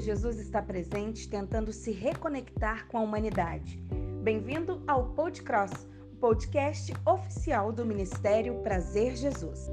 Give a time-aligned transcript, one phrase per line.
[0.00, 3.78] Jesus está presente tentando se reconectar com a humanidade.
[4.22, 5.72] Bem-vindo ao Podcross,
[6.12, 9.70] o podcast oficial do Ministério Prazer Jesus.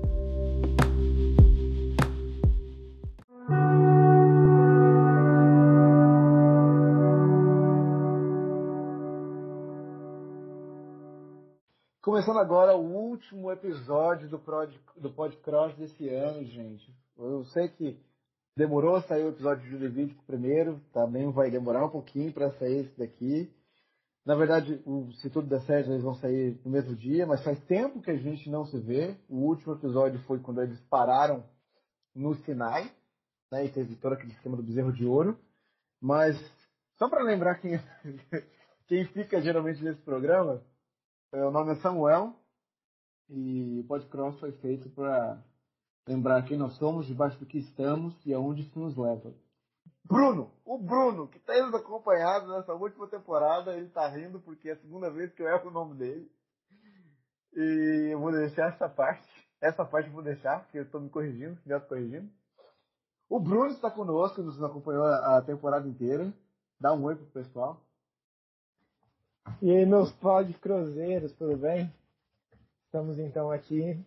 [12.02, 16.96] Começando agora o último episódio do, Prod, do Podcross desse ano, gente.
[17.18, 18.00] Eu sei que
[18.56, 22.86] demorou a sair o episódio de Levítico primeiro, também vai demorar um pouquinho para sair
[22.86, 23.54] esse daqui.
[24.26, 24.82] Na verdade,
[25.22, 28.18] se tudo der certo, eles vão sair no mesmo dia, mas faz tempo que a
[28.18, 29.16] gente não se vê.
[29.30, 31.44] O último episódio foi quando eles pararam
[32.16, 32.92] no Sinai,
[33.52, 35.38] né, e teve todo aquele esquema do bezerro de ouro.
[36.02, 36.36] Mas,
[36.98, 37.80] só para lembrar quem,
[38.88, 40.64] quem fica geralmente nesse programa,
[41.32, 42.34] meu nome é Samuel
[43.30, 45.44] e o podcast foi feito para
[46.08, 49.34] lembrar quem nós somos, debaixo do que estamos e aonde isso nos leva.
[50.04, 54.74] Bruno, o Bruno, que está nos acompanhado nessa última temporada, ele está rindo porque é
[54.74, 56.32] a segunda vez que eu erro o nome dele.
[57.56, 59.28] E eu vou deixar essa parte.
[59.60, 62.30] Essa parte eu vou deixar, porque eu estou me corrigindo, me corrigindo.
[63.28, 66.32] O Bruno está conosco, nos acompanhou a temporada inteira.
[66.80, 67.82] Dá um oi pro pessoal.
[69.62, 71.92] E aí, meus pod cruzeiros, tudo bem?
[72.86, 74.00] Estamos então aqui.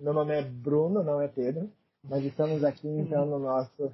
[0.00, 1.72] Meu nome é Bruno, não é Pedro,
[2.04, 3.90] mas estamos aqui então no nosso,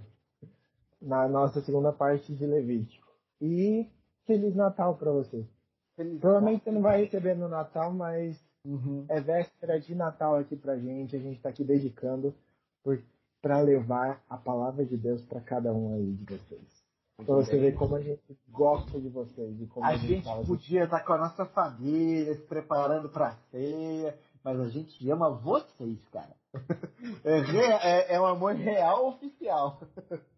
[1.01, 3.07] na nossa segunda parte de Levítico.
[3.41, 3.89] E
[4.27, 5.47] Feliz Natal para você.
[5.95, 6.65] Feliz Provavelmente Natal.
[6.65, 9.07] você não vai receber no Natal, mas uhum.
[9.09, 11.15] é véspera de Natal aqui pra gente.
[11.15, 12.35] A gente está aqui dedicando
[13.41, 16.83] para levar a palavra de Deus para cada um aí de vocês.
[17.17, 19.61] Pra você ver como a gente gosta de vocês.
[19.61, 23.37] E como a, a gente, gente podia estar com a nossa família, se preparando para
[23.53, 26.37] ceia, mas a gente ama vocês, cara.
[27.25, 29.81] É, é, é um amor real oficial.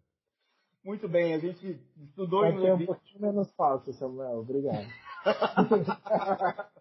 [0.83, 4.39] Muito bem, a gente estudou Vai em ser um pouquinho menos falso, Samuel.
[4.39, 4.87] Obrigado.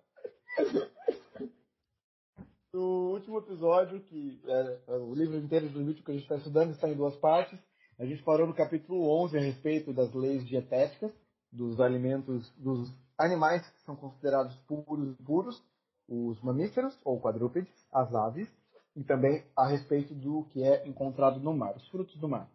[2.75, 6.37] no último episódio, que é, é o livro inteiro do Levítico que a gente está
[6.37, 7.59] estudando está em duas partes.
[7.99, 11.13] A gente parou no capítulo 11 a respeito das leis dietéticas,
[11.53, 15.63] dos alimentos, dos animais que são considerados puros puros,
[16.09, 18.49] os mamíferos ou quadrúpedes, as aves,
[18.97, 22.49] e também a respeito do que é encontrado no mar, os frutos do mar.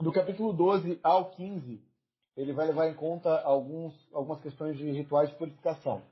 [0.00, 1.82] Do capítulo 12 ao 15,
[2.36, 6.02] ele vai levar em conta alguns, algumas questões de rituais de purificação.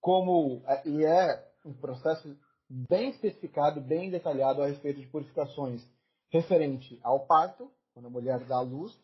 [0.00, 2.36] Como, é, e é um processo
[2.68, 5.82] bem especificado, bem detalhado a respeito de purificações
[6.30, 8.96] referente ao parto, quando a mulher dá à luz,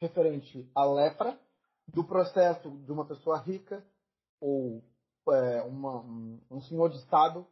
[0.00, 1.38] referente à lepra,
[1.88, 3.84] do processo de uma pessoa rica
[4.40, 4.82] ou
[5.28, 7.46] é, uma, um, um senhor de estado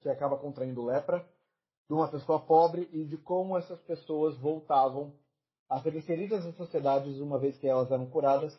[0.00, 1.26] que acaba contraindo lepra,
[1.88, 5.12] de uma pessoa pobre e de como essas pessoas voltavam
[5.68, 8.58] a ser inseridas nas sociedades uma vez que elas eram curadas,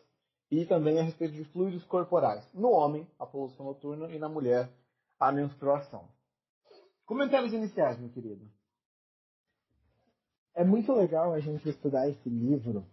[0.50, 2.44] e também a respeito de fluidos corporais.
[2.52, 4.70] No homem, a poluição noturna, e na mulher,
[5.18, 6.08] a menstruação.
[7.04, 8.48] Comentários iniciais, meu querido
[10.56, 12.84] é muito legal a gente estudar esse livro.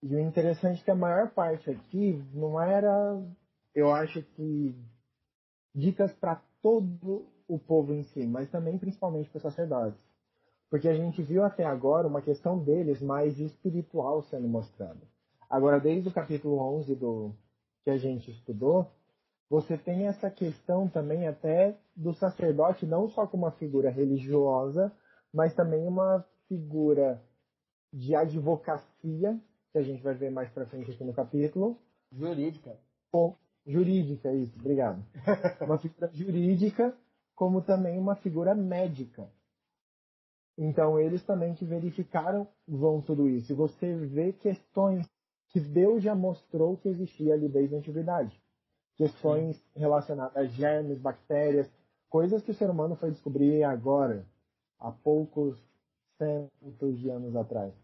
[0.00, 3.20] E o interessante é que a maior parte aqui não era,
[3.74, 4.74] eu acho que,
[5.74, 10.00] dicas para todo o povo em si, mas também principalmente para os sacerdotes.
[10.70, 15.00] Porque a gente viu até agora uma questão deles mais espiritual sendo mostrada.
[15.48, 17.34] Agora, desde o capítulo 11 do
[17.84, 18.90] que a gente estudou,
[19.48, 24.90] você tem essa questão também até do sacerdote não só como uma figura religiosa,
[25.32, 27.22] mas também uma figura
[27.92, 29.38] de advocacia,
[29.70, 31.78] que a gente vai ver mais para frente aqui no capítulo.
[32.10, 32.76] Jurídica.
[33.12, 33.36] Com,
[33.66, 35.04] jurídica, isso, obrigado.
[35.62, 36.96] uma figura jurídica,
[37.34, 39.28] como também uma figura médica.
[40.56, 43.52] Então, eles também que verificaram vão tudo isso.
[43.52, 45.08] E você vê questões
[45.48, 48.40] que Deus já mostrou que existia ali desde a antiguidade.
[48.96, 49.80] Questões Sim.
[49.80, 51.68] relacionadas a germes, bactérias,
[52.08, 54.24] coisas que o ser humano foi descobrir agora,
[54.78, 55.58] há poucos
[56.16, 57.74] centos de anos atrás.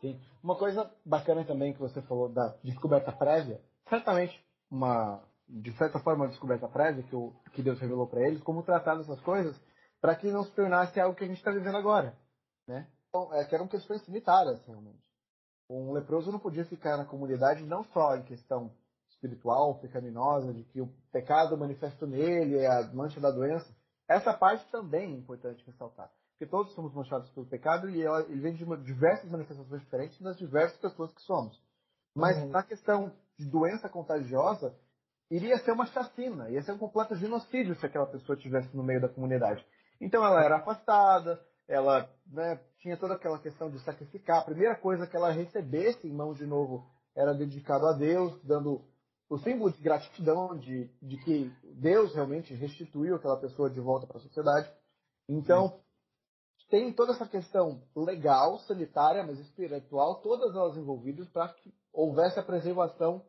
[0.00, 0.18] Sim.
[0.42, 3.60] Uma coisa bacana também que você falou da descoberta prévia,
[3.90, 8.42] certamente uma, de certa forma, uma descoberta prévia que, o, que Deus revelou para eles,
[8.42, 9.54] como tratar dessas coisas
[10.00, 12.16] para que não se tornasse algo que a gente está vivendo agora,
[12.66, 12.88] né?
[13.08, 15.04] Então, é, que eram questões sanitárias, realmente.
[15.68, 18.72] Um leproso não podia ficar na comunidade não só em questão
[19.10, 23.68] espiritual, pecaminosa, de que o pecado manifesto nele é a mancha da doença.
[24.08, 26.10] Essa parte também é importante ressaltar
[26.40, 30.78] porque todos somos manchados pelo pecado e ele vem de diversas manifestações diferentes das diversas
[30.78, 31.54] pessoas que somos.
[32.16, 32.48] Mas uhum.
[32.48, 34.74] na questão de doença contagiosa,
[35.30, 39.00] iria ser uma chacina, ia ser um completo genocídio se aquela pessoa estivesse no meio
[39.00, 39.64] da comunidade.
[39.98, 44.40] Então ela era afastada, ela né, tinha toda aquela questão de sacrificar.
[44.40, 48.84] A primeira coisa que ela recebesse em mãos de novo era dedicado a Deus, dando
[49.28, 54.18] o símbolo de gratidão de, de que Deus realmente restituiu aquela pessoa de volta para
[54.18, 54.70] a sociedade.
[55.28, 55.80] Então,
[56.70, 62.44] tem toda essa questão legal, sanitária, mas espiritual, todas elas envolvidas para que houvesse a
[62.44, 63.24] preservação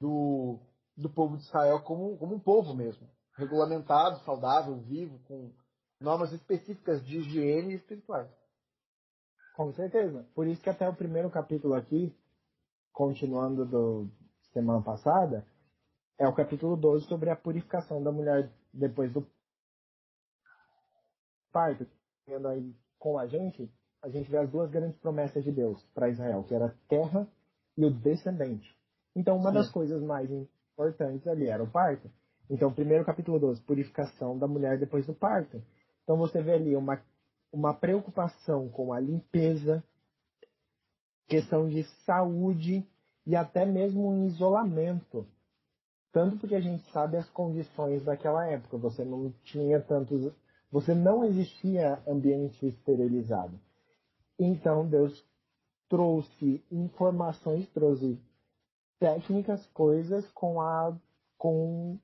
[0.00, 0.60] do,
[0.96, 5.52] do povo de Israel como, como um povo mesmo, regulamentado, saudável, vivo, com
[6.00, 8.30] normas específicas de higiene espirituais.
[9.56, 10.24] Com certeza.
[10.34, 12.16] Por isso que até o primeiro capítulo aqui,
[12.92, 14.08] continuando do
[14.52, 15.44] semana passada,
[16.16, 19.26] é o capítulo 12 sobre a purificação da mulher depois do
[21.52, 21.86] parto
[22.26, 23.70] vendo aí com a gente,
[24.02, 27.26] a gente vê as duas grandes promessas de Deus para Israel, que era a terra
[27.76, 28.74] e o descendente.
[29.14, 29.54] Então, uma Sim.
[29.54, 32.10] das coisas mais importantes ali era o parto.
[32.50, 35.62] Então, primeiro capítulo 12, purificação da mulher depois do parto.
[36.02, 37.00] Então, você vê ali uma,
[37.52, 39.82] uma preocupação com a limpeza,
[41.26, 42.86] questão de saúde
[43.26, 45.26] e até mesmo um isolamento.
[46.12, 48.76] Tanto porque a gente sabe as condições daquela época.
[48.76, 50.32] Você não tinha tantos
[50.74, 53.56] você não existia ambiente esterilizado.
[54.36, 55.24] Então Deus
[55.88, 58.18] trouxe informações, trouxe
[58.98, 60.92] técnicas, coisas com a
[61.38, 61.96] com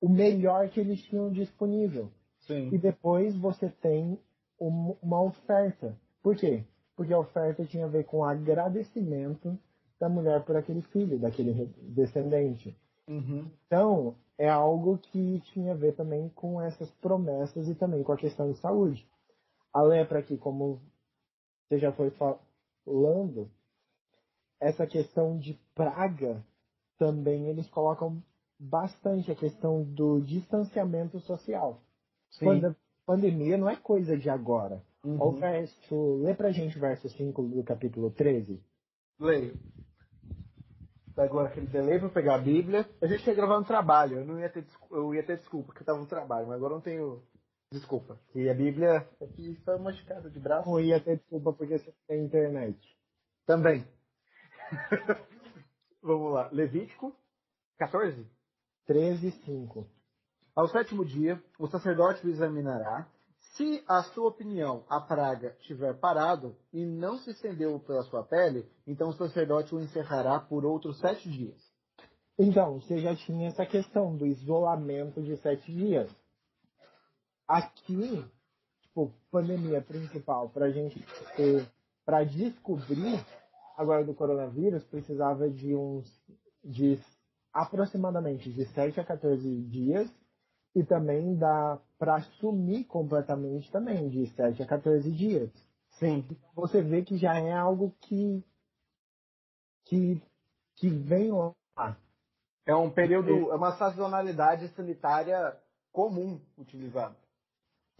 [0.00, 2.10] o melhor que eles tinham disponível.
[2.48, 2.68] Sim.
[2.72, 4.18] E depois você tem
[4.58, 5.96] uma oferta.
[6.20, 6.64] Por quê?
[6.96, 9.56] Porque a oferta tinha a ver com o agradecimento
[10.00, 12.76] da mulher por aquele filho, daquele descendente.
[13.08, 13.50] Uhum.
[13.66, 18.16] Então, é algo que tinha a ver também com essas promessas e também com a
[18.16, 19.08] questão de saúde.
[19.72, 20.80] A lepra aqui, como
[21.66, 23.50] você já foi falando,
[24.60, 26.44] essa questão de praga
[26.98, 28.22] também eles colocam
[28.58, 31.80] bastante a questão do distanciamento social.
[32.30, 32.44] Sim.
[32.44, 32.76] Quando a
[33.06, 34.82] pandemia não é coisa de agora.
[35.04, 35.22] Uhum.
[35.22, 38.60] O verso, lê pra gente o verso 5 do capítulo 13.
[39.18, 39.56] Leio
[41.24, 42.88] agora aquele delay para pegar a Bíblia.
[43.00, 45.82] A gente ia gravar no trabalho, eu não ia ter, eu ia ter desculpa que
[45.82, 47.22] eu tava no trabalho, mas agora não tenho
[47.72, 48.18] desculpa.
[48.34, 50.68] E a Bíblia aqui foi machucada de braço.
[50.68, 52.78] Não ia ter desculpa porque você tem internet.
[53.46, 53.86] Também.
[56.02, 56.48] Vamos lá.
[56.52, 57.14] Levítico
[57.78, 58.26] 14?
[58.86, 59.86] 13, 5.
[60.54, 63.06] Ao sétimo dia, o sacerdote o examinará
[63.58, 68.64] se a sua opinião, a praga, tiver parado e não se estendeu pela sua pele,
[68.86, 71.60] então o sacerdote o encerrará por outros sete dias.
[72.38, 76.08] Então, você já tinha essa questão do isolamento de sete dias.
[77.48, 78.24] Aqui,
[78.80, 81.68] tipo, pandemia principal, para a gente ter,
[82.06, 83.20] para descobrir
[83.76, 86.06] agora do coronavírus, precisava de uns,
[86.62, 87.00] de
[87.52, 90.08] aproximadamente de 7 a 14 dias
[90.78, 95.50] e também dá para sumir completamente também, de 7 a 14 dias.
[95.98, 96.24] Sim.
[96.54, 98.44] Você vê que já é algo que,
[99.86, 100.22] que,
[100.76, 101.96] que vem lá.
[102.64, 105.56] É um período, é uma sazonalidade sanitária
[105.90, 107.16] comum utilizada.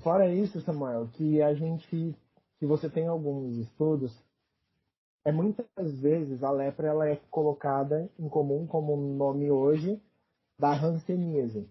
[0.00, 2.16] Fora isso, Samuel, que a gente,
[2.60, 4.16] que você tem alguns estudos,
[5.24, 5.66] é muitas
[6.00, 10.00] vezes a lepra ela é colocada em comum como nome hoje
[10.56, 11.68] da hanseníase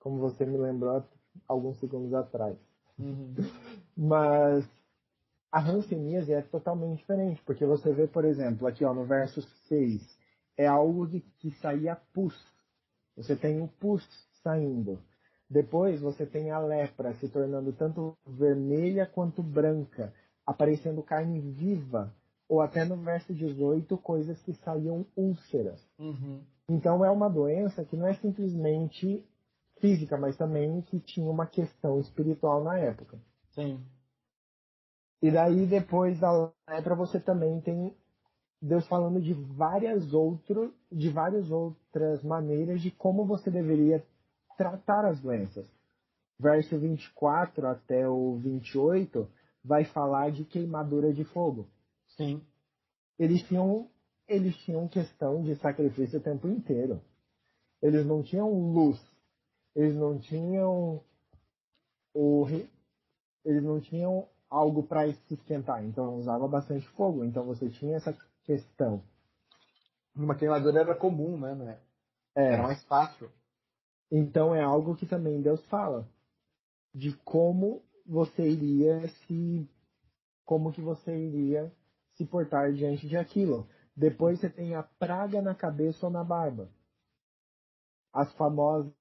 [0.00, 1.04] como você me lembrou
[1.46, 2.56] alguns segundos atrás.
[2.98, 3.34] Uhum.
[3.96, 4.68] Mas
[5.52, 10.18] a hanseníase é totalmente diferente, porque você vê, por exemplo, aqui ó, no verso 6,
[10.56, 12.34] é algo de que saía pus.
[13.16, 14.02] Você tem o pus
[14.42, 14.98] saindo.
[15.48, 20.12] Depois você tem a lepra se tornando tanto vermelha quanto branca,
[20.46, 22.14] aparecendo carne viva,
[22.48, 25.80] ou até no verso 18, coisas que saíam úlceras.
[25.98, 26.40] Uhum.
[26.68, 29.24] Então é uma doença que não é simplesmente
[29.80, 33.18] física, mas também que tinha uma questão espiritual na época.
[33.50, 33.80] Sim.
[35.22, 37.94] E daí depois da lepra você também tem
[38.62, 44.04] Deus falando de várias outro, de várias outras maneiras de como você deveria
[44.56, 45.66] tratar as doenças.
[46.38, 49.28] Verso 24 até o 28
[49.64, 51.66] vai falar de queimadura de fogo.
[52.16, 52.42] Sim.
[53.18, 53.88] Eles tinham
[54.28, 57.00] eles tinham questão de sacrifício o tempo inteiro.
[57.82, 59.09] Eles não tinham luz
[59.74, 61.02] eles não tinham
[62.14, 62.46] o
[63.44, 68.12] eles não tinham algo para se esquentar, então usava bastante fogo, então você tinha essa
[68.44, 69.02] questão.
[70.14, 71.78] Uma queimadura era comum, né?
[72.34, 72.54] É.
[72.54, 73.30] Era mais fácil.
[74.10, 76.06] Então é algo que também Deus fala
[76.92, 79.68] de como você iria se
[80.44, 81.72] como que você iria
[82.16, 83.68] se portar diante de aquilo.
[83.94, 86.68] Depois você tem a praga na cabeça ou na barba.
[88.12, 88.92] As famosas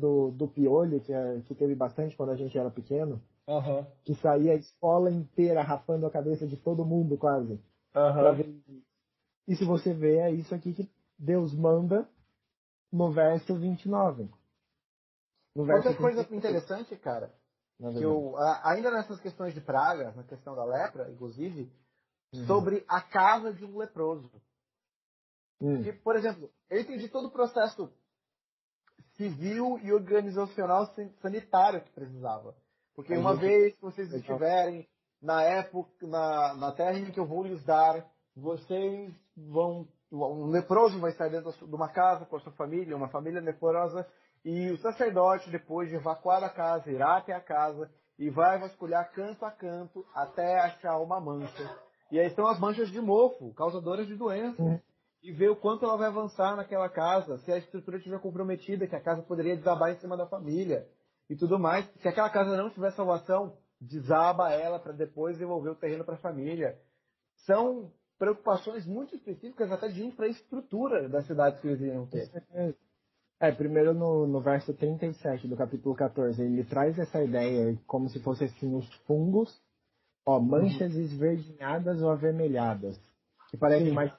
[0.00, 3.86] do, do piolho, que, é, que teve bastante quando a gente era pequeno, Uhum.
[4.04, 7.60] que saía a escola inteira rapando a cabeça de todo mundo quase.
[7.94, 8.82] Uhum.
[9.46, 12.08] E se você vê, é isso aqui que Deus manda
[12.92, 14.28] no verso 29.
[15.54, 17.32] No verso Outra coisa 30, interessante, cara,
[17.78, 18.34] na que eu,
[18.64, 21.70] ainda nessas questões de pragas, na questão da lepra, inclusive,
[22.34, 22.46] Uhum.
[22.46, 24.28] sobre a casa de um leproso.
[25.60, 27.90] Hum, Que, por exemplo, eu entendi todo o processo
[29.16, 32.54] civil e organizacional san- sanitário que precisava.
[32.94, 34.20] Porque uma vez que vocês Legal.
[34.20, 34.88] estiverem
[35.22, 38.04] na época, na, na terra em que eu vou lhes dar,
[38.36, 39.86] vocês vão.
[40.12, 44.06] Um leproso vai estar dentro de uma casa com a sua família, uma família leprosa,
[44.44, 49.10] e o sacerdote, depois de evacuar a casa, irá até a casa e vai vasculhar
[49.12, 51.76] canto a canto até achar uma mancha.
[52.12, 54.80] E aí estão as manchas de mofo, causadoras de doenças Uhum.
[55.22, 58.96] E ver o quanto ela vai avançar naquela casa, se a estrutura estiver comprometida, que
[58.96, 60.86] a casa poderia desabar em cima da família
[61.28, 61.84] e tudo mais.
[62.00, 66.18] Se aquela casa não tiver salvação, desaba ela para depois devolver o terreno para a
[66.18, 66.78] família.
[67.44, 72.30] São preocupações muito específicas até de infraestrutura das cidades que eles iriam ter.
[73.38, 78.18] É, primeiro no, no verso 37 do capítulo 14, ele traz essa ideia como se
[78.20, 79.62] fossem assim os fungos,
[80.24, 82.98] ó, manchas esverdinhadas ou avermelhadas,
[83.50, 84.10] que parecem mais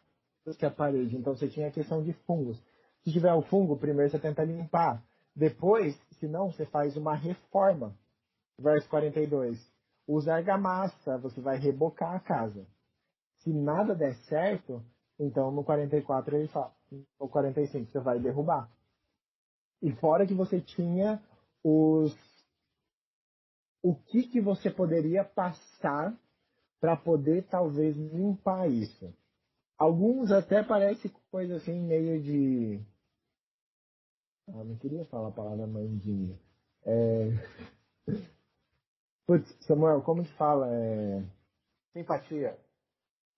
[0.55, 1.15] que a parede.
[1.15, 2.61] Então você tinha a questão de fungos.
[3.03, 5.03] Se tiver o fungo, primeiro você tenta limpar.
[5.35, 7.95] Depois, se não, você faz uma reforma.
[8.59, 9.59] Verso 42.
[10.07, 12.65] Usa argamassa, você vai rebocar a casa.
[13.39, 14.83] Se nada der certo,
[15.19, 16.73] então no 44 ele fala,
[17.19, 18.69] no 45 você vai derrubar.
[19.81, 21.21] E fora que você tinha
[21.63, 22.15] os
[23.83, 26.17] o que que você poderia passar
[26.79, 29.13] para poder talvez limpar isso.
[29.77, 32.81] Alguns até parece coisa assim meio de
[34.49, 36.39] ah, não queria falar a palavra mandinha.
[36.85, 37.31] É...
[39.27, 40.69] Putz, Samuel, como que fala?
[40.71, 41.21] É...
[41.91, 42.57] Simpatia.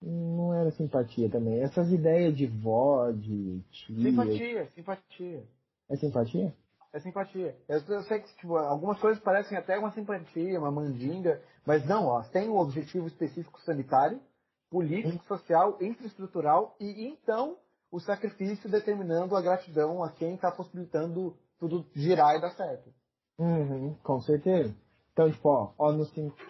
[0.01, 1.61] Não era simpatia também.
[1.61, 3.95] Essas ideias de vó, de tia.
[3.95, 5.43] Simpatia, simpatia.
[5.89, 6.55] É simpatia?
[6.93, 7.57] É simpatia.
[7.67, 12.05] Eu, eu sei que tipo, algumas coisas parecem até uma simpatia, uma mandinga, mas não,
[12.05, 14.21] ó, tem um objetivo específico sanitário,
[14.69, 17.57] político, social, infraestrutural e então
[17.91, 22.93] o sacrifício determinando a gratidão a quem está possibilitando tudo girar e dar certo.
[23.37, 24.75] Uhum, com certeza.
[25.11, 26.05] Então, tipo, ó, ó no,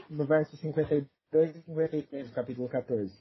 [0.10, 3.14] no verso 52 e 53 do capítulo 14.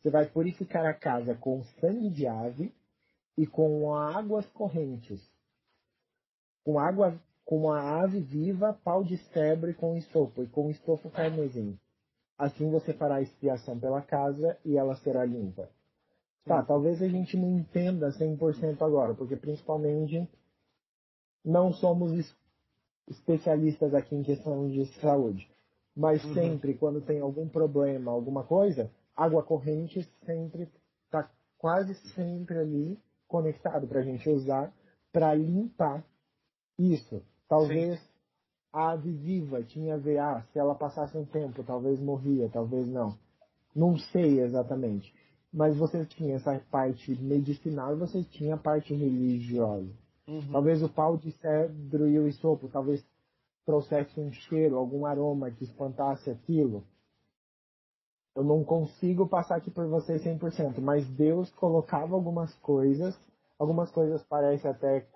[0.00, 2.74] Você vai purificar a casa com sangue de ave
[3.36, 5.20] e com águas correntes.
[6.64, 11.10] Com água, com a ave viva, pau de cedro e com estopo, e com estofo
[11.10, 11.78] carmesim.
[12.38, 15.70] Assim você fará expiação pela casa e ela será limpa.
[16.44, 20.28] Tá, talvez a gente não entenda 100% agora, porque principalmente
[21.44, 22.36] não somos es-
[23.08, 25.48] especialistas aqui em questão de saúde.
[25.96, 26.34] Mas Uhum.
[26.34, 30.68] sempre, quando tem algum problema, alguma coisa, água corrente sempre
[31.06, 34.72] está quase sempre ali conectado para a gente usar
[35.12, 36.04] para limpar
[36.78, 37.22] isso.
[37.48, 37.98] Talvez
[38.76, 42.86] a ave viva tinha a ver, ah, se ela passasse um tempo, talvez morria, talvez
[42.86, 43.16] não.
[43.74, 45.14] Não sei exatamente.
[45.50, 49.88] Mas você tinha essa parte medicinal e você tinha a parte religiosa.
[50.52, 53.02] Talvez o pau de cedro e o esopo, talvez
[53.64, 56.84] trouxesse um cheiro, algum aroma que espantasse aquilo.
[58.34, 63.18] Eu não consigo passar aqui por vocês 100%, mas Deus colocava algumas coisas,
[63.58, 65.06] algumas coisas parecem até,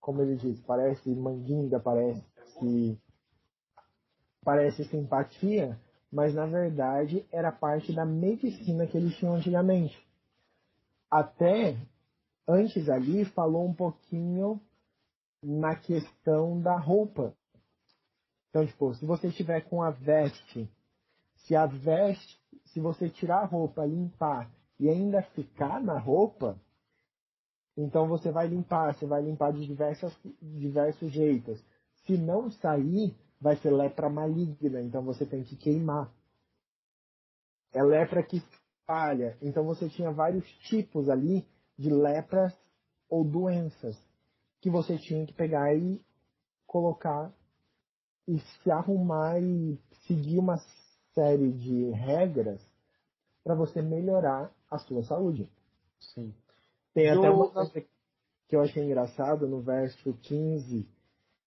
[0.00, 2.24] como ele diz, parece manguinga, parece
[4.44, 5.78] parece simpatia,
[6.10, 9.96] mas na verdade era parte da medicina que eles tinham antigamente.
[11.10, 11.76] Até
[12.46, 14.60] antes ali falou um pouquinho
[15.42, 17.34] na questão da roupa.
[18.50, 20.70] Então, tipo, se você estiver com a veste,
[21.34, 26.58] se a veste, se você tirar a roupa, limpar e ainda ficar na roupa,
[27.76, 31.62] então você vai limpar, você vai limpar de diversas, diversos jeitos.
[32.06, 36.12] Se não sair, vai ser lepra maligna, então você tem que queimar.
[37.72, 39.36] É lepra que espalha.
[39.42, 41.46] Então você tinha vários tipos ali
[41.78, 42.56] de lepras
[43.08, 43.96] ou doenças
[44.60, 46.00] que você tinha que pegar e
[46.66, 47.32] colocar
[48.26, 50.58] e se arrumar e seguir uma
[51.14, 52.60] série de regras
[53.44, 55.48] para você melhorar a sua saúde.
[56.00, 56.34] Sim.
[56.92, 57.84] Tem até uma coisa
[58.48, 60.88] que eu achei engraçado no verso 15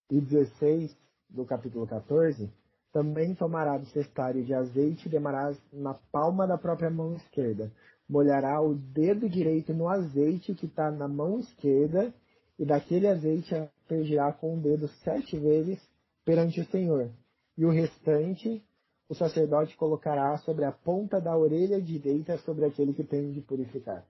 [0.09, 0.95] e 16
[1.29, 2.51] do capítulo 14.
[2.91, 7.71] Também tomará do cestário de azeite e demarás na palma da própria mão esquerda.
[8.09, 12.11] Molhará o dedo direito no azeite que está na mão esquerda
[12.57, 15.79] e daquele azeite aspergirá com o dedo sete vezes
[16.25, 17.09] perante o Senhor,
[17.57, 18.63] e o restante
[19.09, 24.05] o sacerdote colocará sobre a ponta da orelha direita sobre aquele que tem de purificar.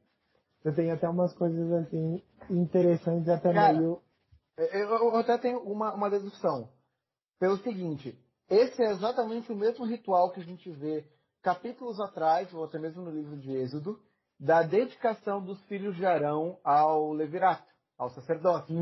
[0.62, 4.02] Você tem até umas coisas assim interessantes, até Cara, meio.
[4.60, 6.70] Eu até tenho uma, uma dedução.
[7.40, 8.18] Pelo seguinte,
[8.50, 11.08] esse é exatamente o mesmo ritual que a gente vê
[11.42, 14.00] capítulos atrás, ou até mesmo no livro de Êxodo,
[14.40, 17.64] da dedicação dos filhos de Arão ao levirato,
[17.98, 18.76] ao sacerdócio.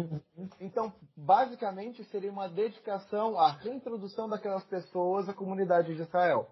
[0.60, 6.50] Então, basicamente, seria uma dedicação à reintrodução daquelas pessoas à comunidade de Israel.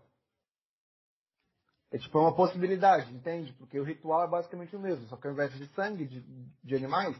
[1.91, 3.53] É tipo é uma possibilidade, entende?
[3.53, 6.21] Porque o ritual é basicamente o mesmo, só que ao invés de sangue de,
[6.63, 7.15] de animais,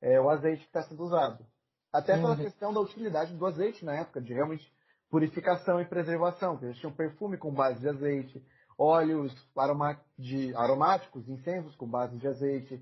[0.00, 1.44] é o azeite que está sendo usado.
[1.92, 2.42] Até pela Uhum.
[2.42, 4.70] questão da utilidade do azeite na época, de realmente
[5.10, 6.52] purificação e preservação.
[6.52, 8.44] porque Eles tinham perfume com base de azeite,
[8.78, 12.80] óleos aroma- de, aromáticos, incensos com base de azeite.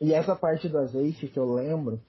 [0.00, 2.00] E essa parte do azeite que eu lembro,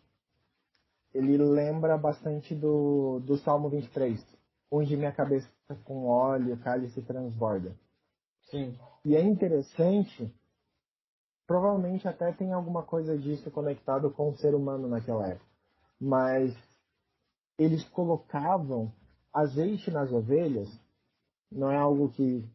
[1.13, 4.24] ele lembra bastante do, do Salmo 23.
[4.72, 5.50] Unge minha cabeça
[5.84, 7.75] com óleo, cálice transborda.
[8.50, 8.78] Sim.
[9.04, 10.34] E é interessante,
[11.51, 15.46] provavelmente até tem alguma coisa disso conectado com o ser humano naquela época.
[16.00, 16.55] Mas
[17.60, 18.89] eles colocavam
[19.34, 20.70] azeite nas ovelhas,
[21.51, 22.48] não é algo que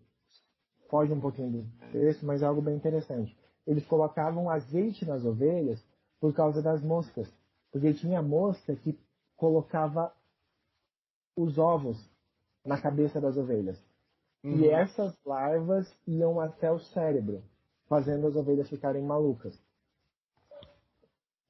[0.88, 3.36] foge um pouquinho do texto, mas é algo bem interessante.
[3.66, 5.78] Eles colocavam azeite nas ovelhas
[6.18, 7.30] por causa das moscas.
[7.70, 8.98] Porque tinha mosca que
[9.36, 10.10] colocava
[11.36, 12.02] os ovos
[12.64, 13.78] na cabeça das ovelhas.
[14.42, 14.56] Uhum.
[14.56, 17.42] E essas larvas iam até o cérebro,
[17.88, 19.58] fazendo as ovelhas ficarem malucas.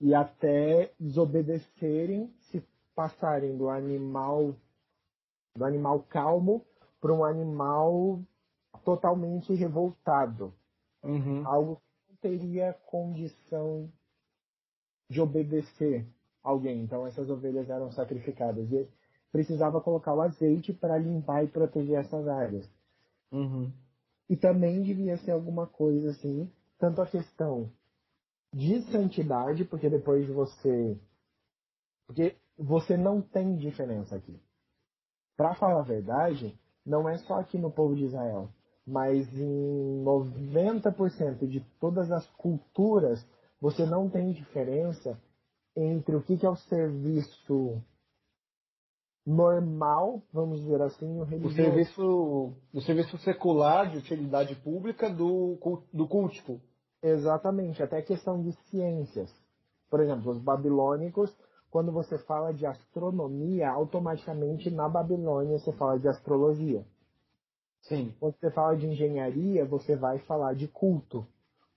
[0.01, 2.63] E até desobedecerem se
[2.95, 4.55] passarem do animal
[5.57, 6.65] do animal calmo
[7.01, 8.21] para um animal
[8.85, 10.53] totalmente revoltado.
[11.03, 11.47] Uhum.
[11.47, 13.91] Algo que não teria condição
[15.09, 16.07] de obedecer
[16.43, 16.83] alguém.
[16.83, 18.71] Então essas ovelhas eram sacrificadas.
[18.71, 18.87] E
[19.33, 22.69] precisava colocar o azeite para limpar e proteger essas áreas.
[23.33, 23.73] Uhum.
[24.29, 27.71] E também devia ser alguma coisa assim, tanto a questão
[28.53, 30.99] de santidade, porque depois de você.
[32.07, 34.41] Porque você não tem diferença aqui.
[35.37, 38.49] Para falar a verdade, não é só aqui no povo de Israel,
[38.87, 43.25] mas em 90% de todas as culturas,
[43.61, 45.21] você não tem diferença
[45.77, 47.83] entre o que que é o serviço
[49.27, 51.57] normal, vamos dizer assim, o O religioso.
[51.57, 55.59] serviço, o serviço secular de utilidade pública do,
[55.93, 56.61] do cultico.
[57.03, 59.31] Exatamente, até questão de ciências.
[59.91, 61.35] Por exemplo, os babilônicos,
[61.71, 66.85] quando você fala de astronomia, automaticamente na Babilônia você fala de astrologia.
[67.83, 68.15] Sim.
[68.19, 71.27] Quando você fala de engenharia, você vai falar de culto.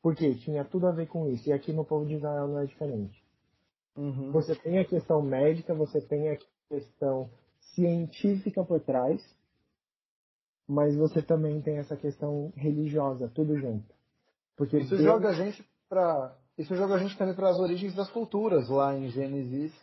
[0.02, 1.50] Porque tinha tudo a ver com isso.
[1.50, 3.22] E aqui no povo de Israel não é diferente.
[3.98, 4.32] Uhum.
[4.32, 6.38] Você tem a questão médica, você tem a
[6.70, 7.30] questão
[7.76, 9.22] científica por trás,
[10.68, 13.94] mas você também tem essa questão religiosa, tudo junto.
[14.56, 17.96] Porque Isso Deus- joga a gente para isso joga a gente também para as origens
[17.96, 19.74] das culturas lá em Gênesis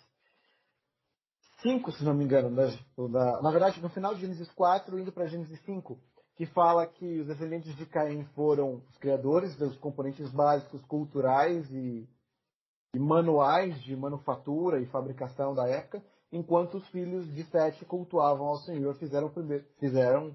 [1.62, 2.66] 5, se não me engano, da,
[3.08, 5.98] da- na verdade no final de Gênesis 4 indo para Gênesis 5,
[6.36, 12.06] que fala que os descendentes de Caim foram os criadores dos componentes básicos culturais e,
[12.94, 18.58] e manuais de manufatura e fabricação da época, enquanto os filhos de Sete cultuavam ao
[18.58, 20.34] Senhor, fizeram, o primeiro- fizeram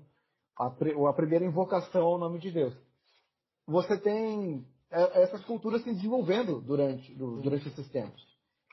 [0.57, 2.75] a, a primeira invocação ao nome de Deus
[3.67, 8.21] você tem é, essas culturas se desenvolvendo durante, durante esses tempos.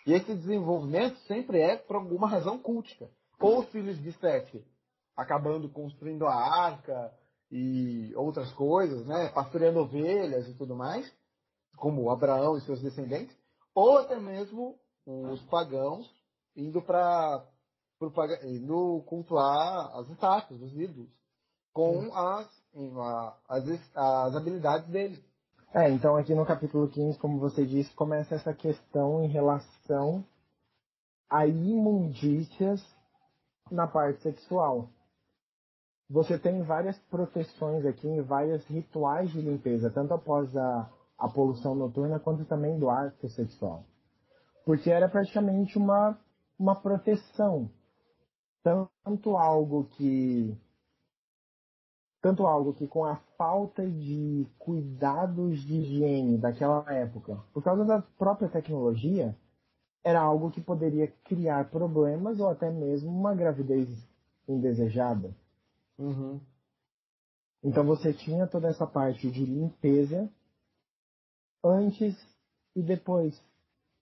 [0.07, 3.09] E esse desenvolvimento sempre é por alguma razão cultica.
[3.38, 4.64] Ou os filhos de Sete
[5.16, 7.12] acabando construindo a arca
[7.50, 9.28] e outras coisas, né?
[9.28, 11.11] pastoreando ovelhas e tudo mais,
[11.76, 13.37] como Abraão e seus descendentes,
[13.74, 14.76] ou até mesmo
[15.07, 16.09] os pagãos
[16.59, 17.44] indo para
[18.44, 21.09] indo cultuar as estátuas, os ídolos,
[21.73, 22.47] com as,
[23.49, 25.23] as, as habilidades deles.
[25.75, 30.25] É, então aqui no capítulo 15, como você disse, começa essa questão em relação
[31.31, 32.83] a imundícias
[33.71, 34.88] na parte sexual.
[36.11, 42.18] Você tem várias proteções aqui, vários rituais de limpeza, tanto após a, a poluição noturna
[42.18, 43.85] quanto também do ato sexual.
[44.64, 46.18] Porque era praticamente uma,
[46.59, 47.71] uma proteção.
[48.62, 50.57] Tanto algo que
[52.21, 58.03] tanto algo que com a falta de cuidados de higiene daquela época, por causa da
[58.03, 59.37] própria tecnologia,
[60.03, 63.88] era algo que poderia criar problemas ou até mesmo uma gravidez
[64.49, 65.35] indesejada.
[65.97, 66.40] Uhum.
[67.62, 70.29] Então você tinha toda essa parte de limpeza
[71.62, 72.16] antes
[72.75, 73.40] e depois.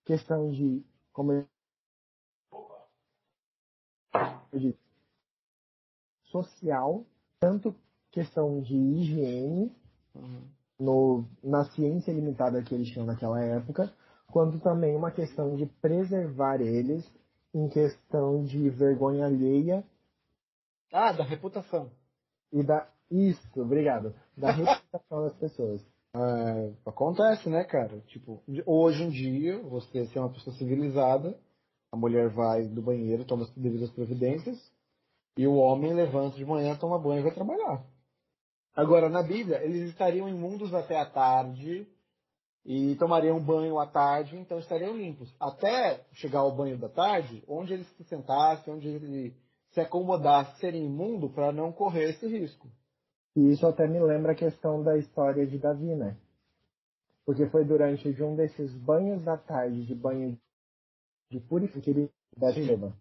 [0.05, 1.47] Questão de como eu
[4.55, 4.79] disse,
[6.25, 7.05] social,
[7.39, 7.75] tanto
[8.11, 9.73] questão de higiene,
[10.15, 10.43] uhum.
[10.79, 13.93] no, na ciência limitada que eles tinham naquela época,
[14.31, 17.05] quanto também uma questão de preservar eles
[17.55, 19.85] em questão de vergonha alheia.
[20.93, 21.91] Ah, da reputação.
[22.53, 22.89] E da.
[23.11, 24.15] Isso, obrigado.
[24.37, 25.87] Da reputação das pessoas.
[26.15, 28.01] É, acontece, né, cara?
[28.07, 31.39] Tipo, hoje em dia, você ser uma pessoa civilizada,
[31.93, 34.59] a mulher vai do banheiro, toma as devidas providências,
[35.37, 37.85] e o homem levanta de manhã, toma banho e vai trabalhar.
[38.75, 41.87] Agora, na Bíblia, eles estariam imundos até a tarde
[42.65, 45.35] e tomariam banho à tarde, então estariam limpos.
[45.41, 49.35] Até chegar ao banho da tarde, onde eles se sentassem, onde ele
[49.73, 52.69] se acomodasse, serem imundo para não correr esse risco.
[53.37, 56.17] E isso até me lembra a questão da história de Davi, né?
[57.25, 60.39] Porque foi durante um desses banhos da tarde, de banho
[61.31, 62.93] de purificação, que ele Bathsheba.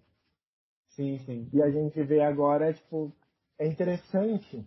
[0.90, 1.50] Sim, sim.
[1.52, 3.12] E a gente vê agora, tipo,
[3.60, 4.66] é interessante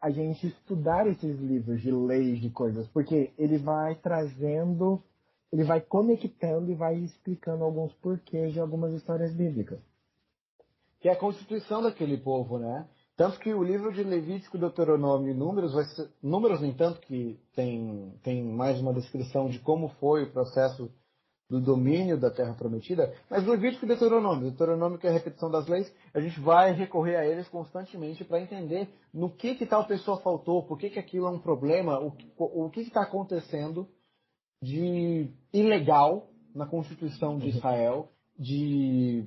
[0.00, 5.02] a gente estudar esses livros de leis, de coisas, porque ele vai trazendo,
[5.52, 9.78] ele vai conectando e vai explicando alguns porquês de algumas histórias bíblicas.
[11.00, 12.88] Que é a constituição daquele povo, né?
[13.14, 17.38] Tanto que o livro de Levítico, Deuteronômio e Números, vai ser, Números, no entanto, que
[17.54, 20.90] tem, tem mais uma descrição de como foi o processo
[21.50, 25.66] do domínio da terra prometida, mas Levítico e Deuteronômio, Deuteronômio que é a repetição das
[25.66, 30.20] leis, a gente vai recorrer a eles constantemente para entender no que que tal pessoa
[30.20, 33.88] faltou, por que que aquilo é um problema, o, o que está acontecendo
[34.62, 38.08] de ilegal na Constituição de Israel,
[38.38, 39.26] de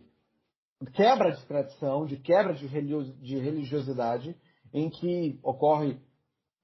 [0.93, 2.67] quebra de tradição, de quebra de
[3.37, 4.33] religiosidade,
[4.73, 5.97] em que ocorre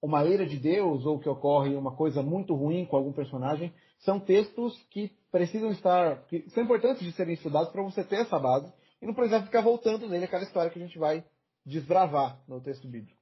[0.02, 4.20] uma ira de Deus ou que ocorre uma coisa muito ruim com algum personagem, são
[4.20, 8.72] textos que precisam estar, que são importantes de serem estudados para você ter essa base
[9.02, 11.24] e não precisar ficar voltando nele aquela história que a gente vai
[11.66, 13.18] desbravar no texto bíblico.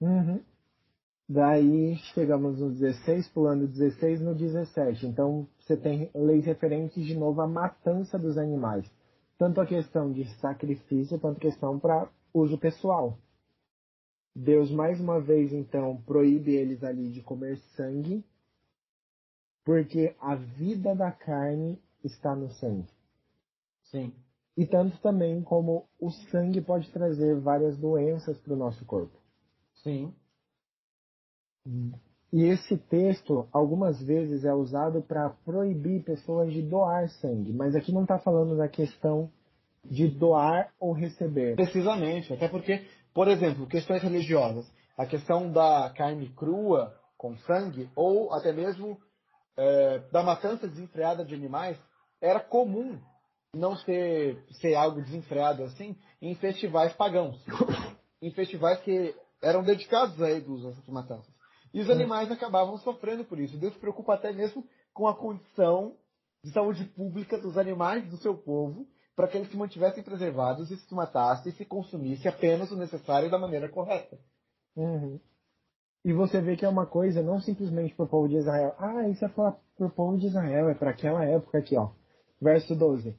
[0.00, 0.42] Uhum.
[1.28, 5.06] Daí chegamos no 16, pulando 16 no 17.
[5.06, 8.90] Então você tem leis referentes de novo à matança dos animais.
[9.36, 13.18] Tanto a questão de sacrifício quanto a questão para uso pessoal.
[14.34, 18.24] Deus mais uma vez então proíbe eles ali de comer sangue
[19.68, 22.88] porque a vida da carne está no sangue.
[23.90, 24.14] Sim.
[24.56, 29.12] E tanto também como o sangue pode trazer várias doenças para o nosso corpo.
[29.82, 30.14] Sim.
[32.32, 37.52] E esse texto, algumas vezes, é usado para proibir pessoas de doar sangue.
[37.52, 39.30] Mas aqui não está falando da questão
[39.84, 41.56] de doar ou receber.
[41.56, 42.32] Precisamente.
[42.32, 44.66] Até porque, por exemplo, questões religiosas.
[44.96, 48.98] A questão da carne crua com sangue, ou até mesmo
[49.58, 51.76] é, da matança desenfreada de animais
[52.20, 52.98] era comum
[53.54, 57.36] não ser, ser algo desenfreado assim em festivais pagãos.
[58.22, 61.32] em festivais que eram dedicados a ídolos, essas matanças.
[61.72, 63.58] E os animais acabavam sofrendo por isso.
[63.58, 65.96] Deus se preocupa até mesmo com a condição
[66.42, 70.76] de saúde pública dos animais do seu povo, para que eles se mantivessem preservados e
[70.76, 74.18] se matassem e se consumisse apenas o necessário da maneira correta.
[74.76, 75.20] Uhum.
[76.04, 78.74] E você vê que é uma coisa não simplesmente para o povo de Israel.
[78.78, 81.90] Ah, isso é para o povo de Israel, é para aquela época aqui, ó.
[82.40, 83.16] Verso 12.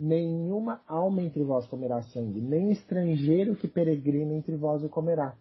[0.00, 5.36] Nenhuma alma entre vós comerá sangue, nem estrangeiro que peregrina entre vós o comerá.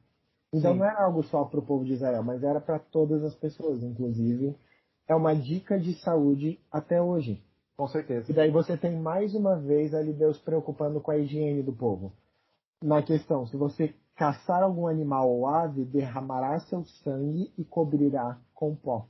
[0.53, 0.79] Então Sim.
[0.79, 3.81] não era algo só para o povo de Israel, mas era para todas as pessoas,
[3.81, 4.55] inclusive.
[5.07, 7.43] É uma dica de saúde até hoje.
[7.75, 8.31] Com certeza.
[8.31, 12.13] E daí você tem mais uma vez ali Deus preocupando com a higiene do povo.
[12.81, 18.75] Na questão, se você caçar algum animal ou ave, derramará seu sangue e cobrirá com
[18.75, 19.07] pó.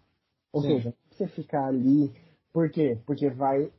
[0.51, 0.67] Ou Sim.
[0.67, 2.13] seja, você ficar ali.
[2.51, 2.99] Por quê?
[3.05, 3.71] Porque vai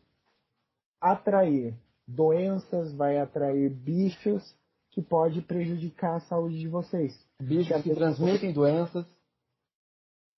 [1.01, 1.75] atrair
[2.07, 4.55] doenças, vai atrair bichos
[4.91, 7.13] que pode prejudicar a saúde de vocês.
[7.41, 9.07] Bichos que transmitem doenças.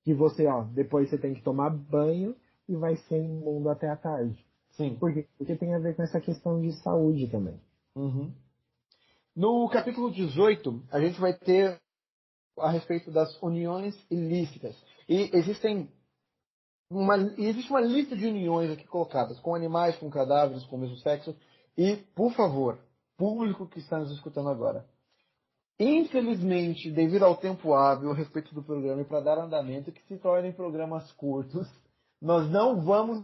[0.05, 2.37] Que você, ó, depois você tem que tomar banho
[2.69, 4.47] e vai ser imundo até a tarde.
[4.71, 4.97] Sim.
[4.97, 5.27] Por quê?
[5.37, 7.59] Porque tem a ver com essa questão de saúde também.
[7.95, 8.33] Uhum.
[9.37, 11.79] No capítulo 18, a gente vai ter
[12.59, 14.75] a respeito das uniões ilícitas.
[15.07, 15.93] E existem
[16.91, 20.97] uma, existe uma lista de uniões aqui colocadas, com animais, com cadáveres, com o mesmo
[20.97, 21.37] sexo.
[21.77, 22.79] E, por favor,
[23.19, 24.89] público que está nos escutando agora,
[25.79, 30.17] infelizmente, devido ao tempo hábil a respeito do programa e para dar andamento, que se
[30.17, 31.69] tornem programas curtos,
[32.23, 33.23] nós não vamos,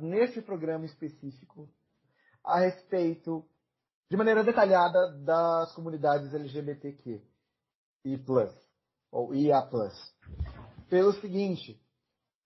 [0.00, 1.68] nesse programa específico,
[2.42, 3.48] a respeito
[4.10, 7.22] de maneira detalhada das comunidades LGBTQ
[8.04, 8.52] e plus,
[9.10, 9.62] ou IA+.
[10.88, 11.80] Pelo seguinte,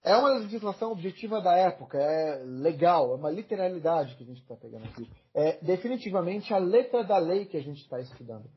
[0.02, 4.54] é uma legislação objetiva da época, é legal, é uma literalidade que a gente está
[4.56, 5.10] pegando aqui.
[5.34, 8.48] É definitivamente a letra da lei que a gente está estudando.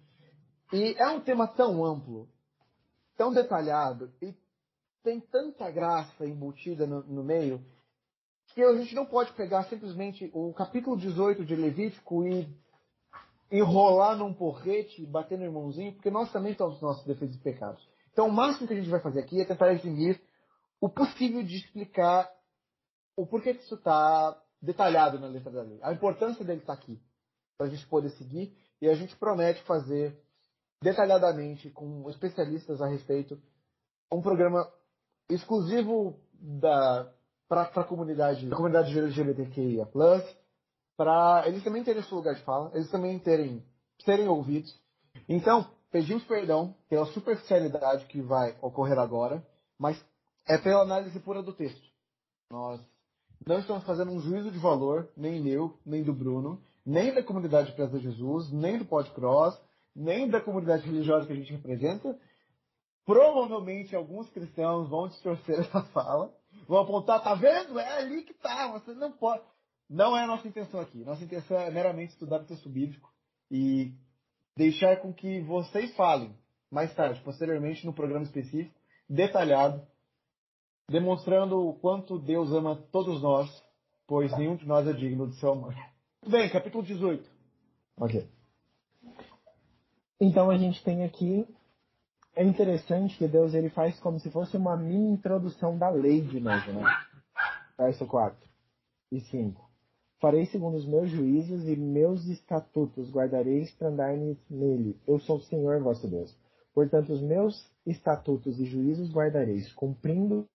[0.72, 2.30] E é um tema tão amplo,
[3.18, 4.34] tão detalhado, e
[5.04, 7.62] tem tanta graça embutida no, no meio,
[8.54, 12.48] que a gente não pode pegar simplesmente o capítulo 18 de Levítico e
[13.52, 17.86] enrolar num porrete bater no irmãozinho, porque nós também temos nossos defeitos e pecados.
[18.12, 20.22] Então, o máximo que a gente vai fazer aqui é tentar resumir
[20.80, 22.30] o possível de explicar
[23.16, 25.80] o porquê que isso está detalhado na letra da lei.
[25.82, 27.00] A importância dele está aqui,
[27.58, 30.18] para a gente poder seguir, e a gente promete fazer
[30.82, 33.40] detalhadamente com especialistas a respeito
[34.12, 34.68] um programa
[35.30, 36.20] exclusivo
[37.48, 39.88] para a comunidade, a comunidade LGBTQIA+,
[41.02, 43.66] para eles também terem seu lugar de fala, eles também terem,
[44.06, 44.72] serem ouvidos.
[45.28, 49.44] Então, pedimos perdão pela superficialidade que vai ocorrer agora,
[49.80, 50.00] mas
[50.48, 51.82] é pela análise pura do texto.
[52.52, 52.80] Nós
[53.48, 57.72] não estamos fazendo um juízo de valor, nem meu, nem do Bruno, nem da comunidade
[57.72, 59.60] Presa Jesus, nem do Podcross,
[59.96, 62.16] nem da comunidade religiosa que a gente representa.
[63.08, 66.32] Provavelmente alguns cristãos vão distorcer essa fala,
[66.68, 67.80] vão apontar, tá vendo?
[67.80, 69.42] É ali que tá, você não pode.
[69.92, 71.04] Não é a nossa intenção aqui.
[71.04, 73.12] Nossa intenção é meramente estudar o texto bíblico
[73.52, 73.94] e
[74.56, 76.34] deixar com que vocês falem
[76.72, 78.74] mais tarde, posteriormente, no programa específico,
[79.10, 79.86] detalhado,
[80.90, 83.50] demonstrando o quanto Deus ama todos nós,
[84.08, 85.76] pois nenhum de nós é digno do seu amor.
[86.26, 87.30] Bem, capítulo 18.
[87.98, 88.30] Ok.
[90.22, 91.46] Então a gente tem aqui
[92.34, 96.40] é interessante que Deus ele faz como se fosse uma mini introdução da lei de
[96.40, 96.86] novo, né?
[97.78, 98.40] Verso 4
[99.12, 99.71] e 5.
[100.22, 104.96] Farei segundo os meus juízos e meus estatutos guardareis para andar nele.
[105.08, 106.38] Eu sou o Senhor vosso Deus.
[106.76, 110.48] Portanto, os meus estatutos e juízos guardareis, cumprindo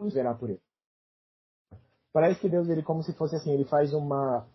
[0.00, 0.60] verá por ele.
[2.12, 4.46] Parece que Deus, ele como se fosse assim, ele faz uma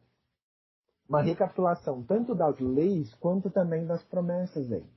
[1.09, 4.89] uma recapitulação tanto das leis quanto também das promessas dele.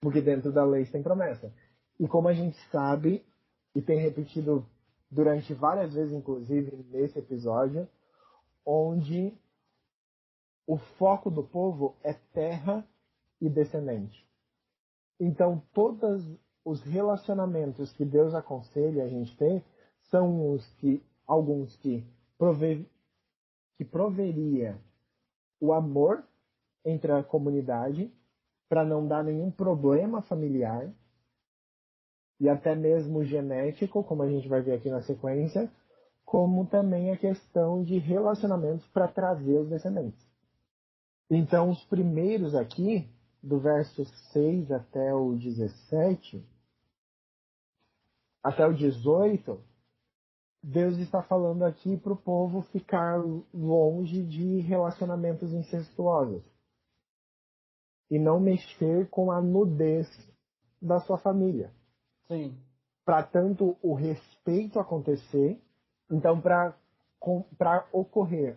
[0.00, 1.52] Porque dentro da lei tem promessa.
[1.98, 3.24] E como a gente sabe,
[3.74, 4.66] e tem repetido
[5.10, 7.88] durante várias vezes, inclusive nesse episódio,
[8.64, 9.36] onde
[10.66, 12.86] o foco do povo é terra
[13.40, 14.26] e descendente.
[15.20, 16.24] Então, todos
[16.64, 19.62] os relacionamentos que Deus aconselha a gente ter
[20.10, 22.04] são os que alguns que
[22.38, 22.88] prove,
[23.76, 24.78] que proveria
[25.60, 26.24] o amor
[26.84, 28.12] entre a comunidade
[28.68, 30.90] para não dar nenhum problema familiar
[32.40, 35.70] e até mesmo genético, como a gente vai ver aqui na sequência,
[36.34, 40.20] como também a questão de relacionamentos para trazer os descendentes.
[41.30, 43.08] Então, os primeiros aqui,
[43.40, 46.44] do verso 6 até o 17,
[48.42, 49.60] até o 18,
[50.60, 53.22] Deus está falando aqui para o povo ficar
[53.54, 56.42] longe de relacionamentos incestuosos
[58.10, 60.08] e não mexer com a nudez
[60.82, 61.70] da sua família.
[62.26, 62.58] Sim.
[63.04, 65.62] Para tanto o respeito acontecer
[66.14, 68.56] então, para ocorrer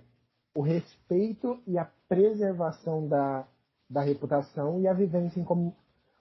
[0.55, 3.47] o respeito e a preservação da,
[3.89, 5.73] da reputação e a vivência em com,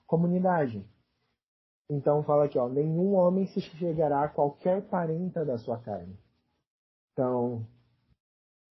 [0.07, 0.83] comunidade.
[1.91, 6.19] Então fala aqui, ó, nenhum homem se chegará a qualquer parenta da sua carne.
[7.13, 7.67] Então,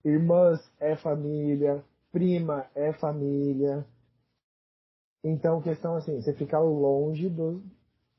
[0.05, 3.85] irmãs é família, prima é família.
[5.25, 7.61] Então, questão assim, você fica longe dos,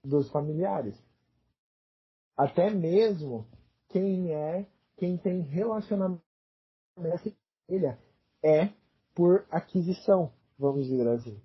[0.03, 1.01] dos familiares.
[2.36, 3.47] Até mesmo
[3.93, 4.65] quem é,
[4.97, 6.23] quem tem relacionamento
[6.95, 7.99] família
[8.43, 8.69] é
[9.13, 11.39] por aquisição, vamos dizer assim.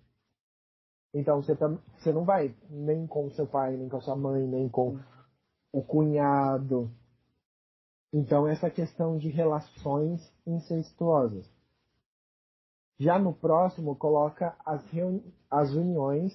[1.12, 4.98] Então você, você não vai nem com seu pai, nem com sua mãe, nem com
[5.70, 6.90] o cunhado.
[8.14, 11.46] Então essa questão de relações incestuosas.
[12.98, 14.82] Já no próximo coloca as,
[15.50, 16.32] as uniões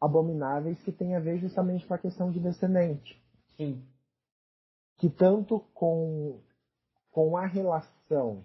[0.00, 3.22] abomináveis que tem a ver justamente com a questão de descendente.
[3.56, 3.80] Sim
[4.96, 6.38] que tanto com,
[7.10, 8.42] com a relação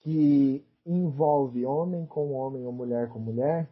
[0.00, 3.68] que envolve homem com homem ou mulher com mulher,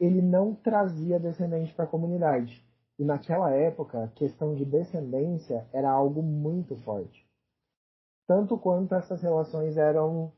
[0.00, 2.64] ele não trazia descendente para a comunidade.
[2.98, 7.26] E naquela época, a questão de descendência era algo muito forte.
[8.26, 10.32] Tanto quanto essas relações eram,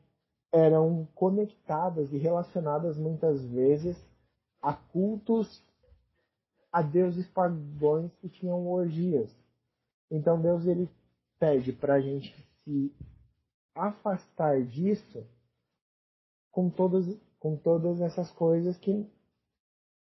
[0.51, 3.97] eram conectadas e relacionadas muitas vezes
[4.61, 5.63] a cultos
[6.71, 9.35] a deuses pagãos que tinham orgias.
[10.09, 10.89] Então Deus ele
[11.39, 12.93] pede para a gente se
[13.75, 15.25] afastar disso
[16.51, 17.05] com todas,
[17.39, 19.07] com todas essas coisas que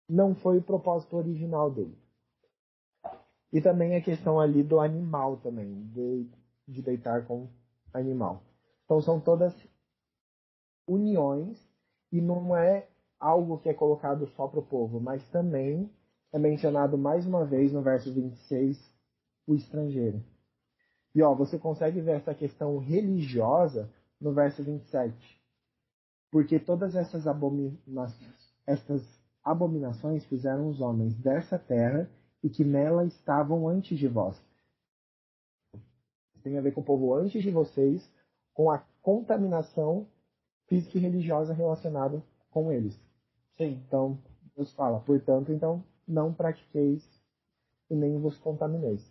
[0.08, 1.98] não foi o propósito original dele.
[3.52, 6.30] E também a questão ali do animal também, de,
[6.68, 7.48] de deitar com
[7.94, 8.44] animal.
[8.86, 9.54] Então são todas
[10.88, 11.58] uniões
[12.12, 12.88] e não é
[13.20, 15.90] algo que é colocado só para o povo, mas também
[16.32, 18.78] é mencionado mais uma vez no verso 26
[19.46, 20.24] o estrangeiro.
[21.16, 25.42] E ó, você consegue ver essa questão religiosa no verso 27.
[26.30, 29.02] Porque todas essas abominações, essas
[29.44, 32.10] abominações fizeram os homens dessa terra
[32.44, 34.40] e que nela estavam antes de vós.
[36.44, 38.10] Tem a ver com o povo antes de vocês,
[38.54, 40.08] com a contaminação
[40.68, 43.00] física e religiosa relacionada com eles.
[43.58, 43.82] Sim.
[43.88, 44.20] Então,
[44.56, 47.04] Deus fala, portanto, então, não pratiqueis
[47.90, 49.02] e nem vos contamineis.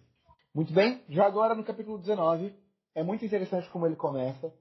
[0.54, 2.54] Muito bem, já agora no capítulo 19,
[2.94, 4.52] é muito interessante como ele começa.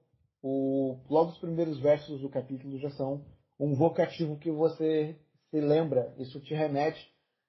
[0.42, 3.24] O, logo os primeiros versos do capítulo já são
[3.58, 5.18] um vocativo que você
[5.50, 7.00] se lembra, isso te remete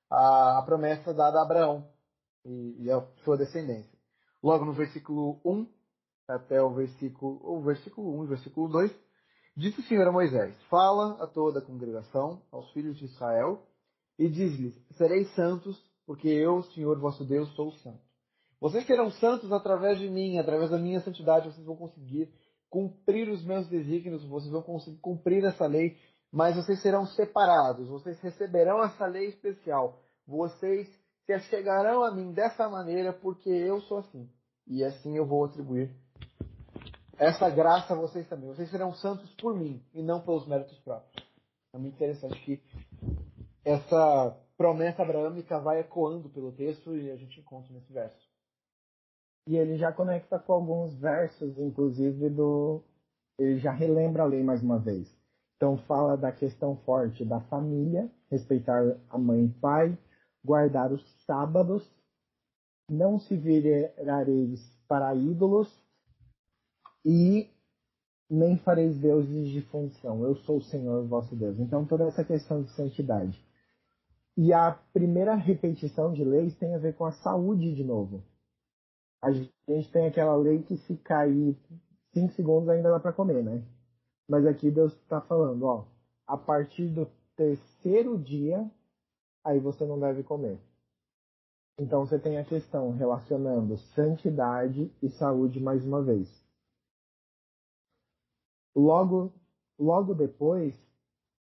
[0.10, 1.90] à, à promessa dada a Abraão
[2.46, 3.92] e, e, a sua descendência.
[4.42, 5.68] Logo no versículo 1
[6.28, 8.96] até o versículo, o versículo 1 e versículo 2,
[9.58, 13.62] disse o Senhor a Moisés: Fala a toda a congregação, aos filhos de Israel,
[14.18, 18.00] e diz-lhes: Sereis santos, porque eu, Senhor vosso Deus, sou santo.
[18.60, 22.32] Vocês serão santos através de mim, através da minha santidade, vocês vão conseguir
[22.70, 25.96] cumprir os meus desígnios, vocês vão conseguir cumprir essa lei,
[26.32, 30.88] mas vocês serão separados, vocês receberão essa lei especial, vocês
[31.26, 34.30] se achegarão a mim dessa maneira, porque eu sou assim,
[34.66, 35.96] e assim eu vou atribuir
[37.18, 38.48] essa graça a vocês também.
[38.48, 41.28] Vocês serão santos por mim e não pelos méritos próprios.
[41.74, 42.62] É muito interessante que
[43.68, 48.26] essa promessa abraâmica vai ecoando pelo texto e a gente encontra nesse verso.
[49.46, 52.82] E ele já conecta com alguns versos, inclusive do.
[53.38, 55.14] Ele já relembra a lei mais uma vez.
[55.58, 59.98] Então fala da questão forte da família, respeitar a mãe e pai,
[60.44, 61.84] guardar os sábados,
[62.90, 65.68] não se virareis para ídolos
[67.04, 67.50] e
[68.30, 70.24] nem fareis deuses de função.
[70.24, 71.60] Eu sou o Senhor vosso Deus.
[71.60, 73.47] Então toda essa questão de santidade.
[74.38, 78.24] E a primeira repetição de leis tem a ver com a saúde de novo
[79.22, 81.58] a gente tem aquela lei que se cair
[82.14, 83.64] 5 segundos ainda dá para comer, né?
[84.30, 85.86] Mas aqui Deus está falando, ó,
[86.26, 88.70] a partir do terceiro dia,
[89.44, 90.60] aí você não deve comer.
[91.80, 96.30] Então você tem a questão relacionando santidade e saúde mais uma vez.
[98.76, 99.34] Logo,
[99.80, 100.76] logo depois,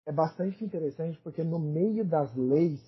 [0.06, 2.80] é bastante interessante porque no meio das leis,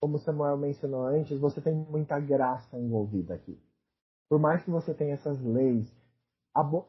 [0.00, 3.60] como Samuel mencionou antes, você tem muita graça envolvida aqui.
[4.28, 5.92] Por mais que você tenha essas leis,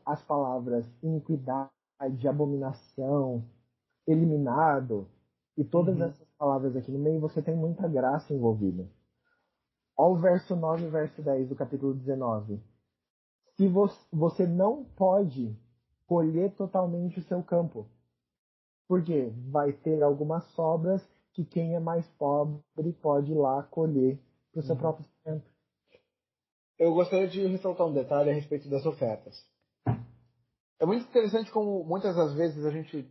[0.05, 3.43] as palavras iniquidade, abominação,
[4.07, 5.07] eliminado,
[5.57, 6.05] e todas uhum.
[6.05, 8.87] essas palavras aqui no meio, você tem muita graça envolvida.
[9.97, 12.59] Olha o verso 9 e verso 10 do capítulo 19.
[13.57, 13.67] Se
[14.11, 15.55] você não pode
[16.07, 17.87] colher totalmente o seu campo,
[18.91, 21.01] porque vai ter algumas sobras
[21.31, 24.19] que quem é mais pobre pode ir lá colher
[24.51, 24.81] para o seu uhum.
[24.81, 25.51] próprio sustento
[26.81, 29.39] eu gostaria de ressaltar um detalhe a respeito das ofertas.
[30.79, 33.07] É muito interessante como muitas das vezes a gente,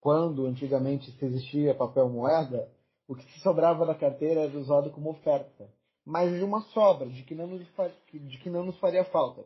[0.00, 2.70] quando antigamente se existia papel moeda,
[3.08, 5.68] o que se sobrava da carteira era usado como oferta,
[6.06, 7.66] mas de uma sobra, de que não nos,
[8.12, 9.44] de que não nos faria falta.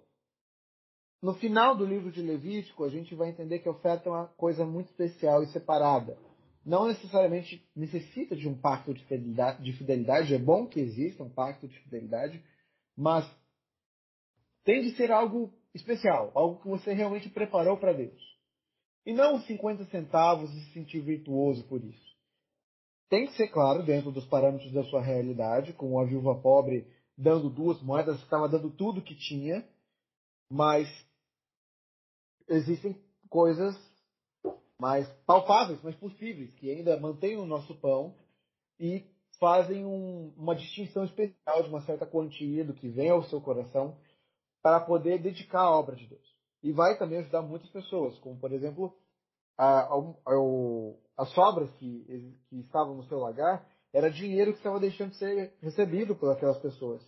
[1.20, 4.26] No final do livro de Levítico, a gente vai entender que a oferta é uma
[4.28, 6.16] coisa muito especial e separada.
[6.64, 10.34] Não necessariamente necessita de um pacto de fidelidade, de fidelidade.
[10.34, 12.44] é bom que exista um pacto de fidelidade,
[12.96, 13.28] mas
[14.64, 18.20] tem de ser algo especial, algo que você realmente preparou para Deus.
[19.04, 22.08] E não 50 centavos e se sentir virtuoso por isso.
[23.08, 27.48] Tem que ser claro, dentro dos parâmetros da sua realidade, como a viúva pobre dando
[27.48, 29.66] duas moedas, estava dando tudo que tinha,
[30.50, 30.86] mas
[32.48, 32.96] existem
[33.28, 33.76] coisas
[34.80, 38.14] mais palpáveis, mais possíveis, que ainda mantêm o nosso pão
[38.78, 39.04] e
[39.38, 43.96] fazem um, uma distinção especial de uma certa quantia do que vem ao seu coração
[44.62, 46.36] para poder dedicar à obra de Deus.
[46.62, 48.96] E vai também ajudar muitas pessoas, como por exemplo
[49.56, 54.78] a, a, a, as sobras que, que estavam no seu lagar era dinheiro que estava
[54.78, 57.02] deixando de ser recebido por aquelas pessoas.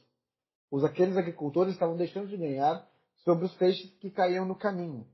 [0.71, 2.89] Os aqueles agricultores estavam deixando de ganhar
[3.25, 5.07] sobre os peixes que caíam no caminho.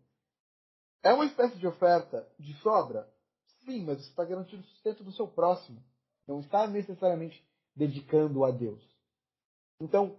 [1.06, 3.08] É uma espécie de oferta de sobra?
[3.64, 5.80] Sim, mas está garantindo o sustento do seu próximo.
[6.26, 7.40] Não está necessariamente
[7.76, 8.82] dedicando a Deus.
[9.80, 10.16] Então,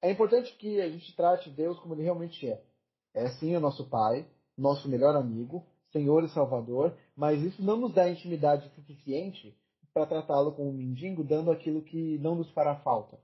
[0.00, 2.64] é importante que a gente trate Deus como ele realmente é.
[3.12, 4.26] É sim o nosso Pai,
[4.56, 9.54] nosso melhor amigo, Senhor e Salvador, mas isso não nos dá intimidade suficiente
[9.92, 13.20] para tratá-lo como um mendigo, dando aquilo que não nos fará falta.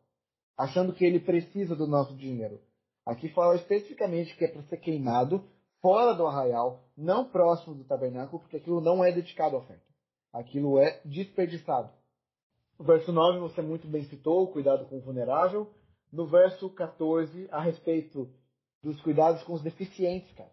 [0.58, 2.60] achando que ele precisa do nosso dinheiro.
[3.06, 5.42] Aqui fala especificamente que é para ser queimado
[5.80, 9.84] fora do arraial, não próximo do tabernáculo, porque aquilo não é dedicado à oferta.
[10.32, 11.90] Aquilo é desperdiçado.
[12.78, 15.70] No verso 9 você muito bem citou, cuidado com o vulnerável.
[16.12, 18.28] No verso 14, a respeito
[18.82, 20.52] dos cuidados com os deficientes, cara.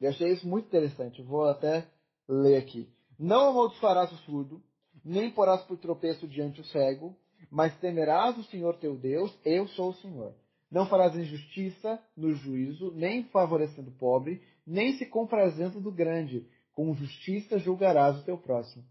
[0.00, 1.22] Eu achei isso muito interessante.
[1.22, 1.86] Vou até
[2.28, 2.92] ler aqui.
[3.18, 4.62] Não amaldiçoarás o surdo,
[5.04, 7.16] nem porás por tropeço diante o cego,
[7.50, 10.34] mas temerás o Senhor teu Deus, eu sou o Senhor.
[10.74, 16.48] Não farás injustiça no juízo, nem favorecendo o pobre, nem se comprazendo do grande.
[16.72, 18.84] Com justiça julgarás o teu próximo.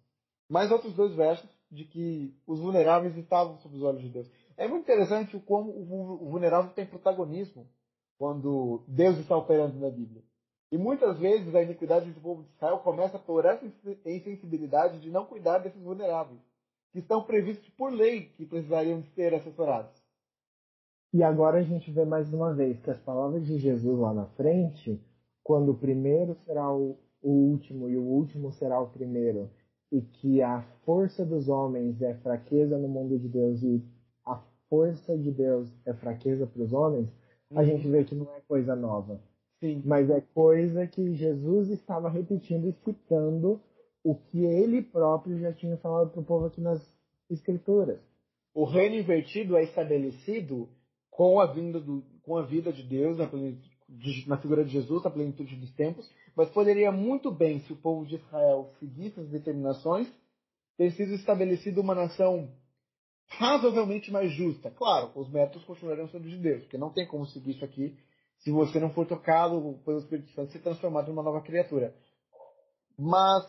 [0.50, 4.32] Mais outros dois versos de que os vulneráveis estavam sob os olhos de Deus.
[4.56, 7.68] É muito interessante como o vulnerável tem protagonismo
[8.18, 10.24] quando Deus está operando na Bíblia.
[10.72, 13.66] E muitas vezes a iniquidade do povo de Israel começa por essa
[14.06, 16.40] insensibilidade de não cuidar desses vulneráveis,
[16.94, 20.03] que estão previstos por lei que precisariam ser assessorados.
[21.14, 24.26] E agora a gente vê mais uma vez que as palavras de Jesus lá na
[24.30, 24.99] frente,
[25.43, 29.47] quando o primeiro será o, o último e o último será o primeiro,
[29.91, 33.84] e que a força dos homens é fraqueza no mundo de Deus e
[34.26, 37.07] a força de Deus é fraqueza para os homens,
[37.51, 37.66] a uhum.
[37.66, 39.22] gente vê que não é coisa nova.
[39.59, 39.84] Sim.
[39.86, 43.61] Mas é coisa que Jesus estava repetindo e citando
[44.03, 46.82] o que ele próprio já tinha falado para o povo aqui nas
[47.30, 47.99] Escrituras.
[48.53, 50.68] O reino invertido é estabelecido
[51.16, 53.30] com a, vinda do, com a vida de Deus na,
[54.28, 58.05] na figura de Jesus, na plenitude dos tempos, mas poderia muito bem, se o povo
[58.05, 60.07] de Israel seguisse as determinações,
[60.78, 62.49] ter sido estabelecida uma nação
[63.28, 64.72] razoavelmente mais justa.
[64.72, 67.95] Claro, os métodos continuariam sendo de Deus, porque não tem como seguir isso aqui
[68.39, 71.95] se você não for tocado pelo Espírito Santo, ser transformado em uma nova criatura.
[72.97, 73.45] Mas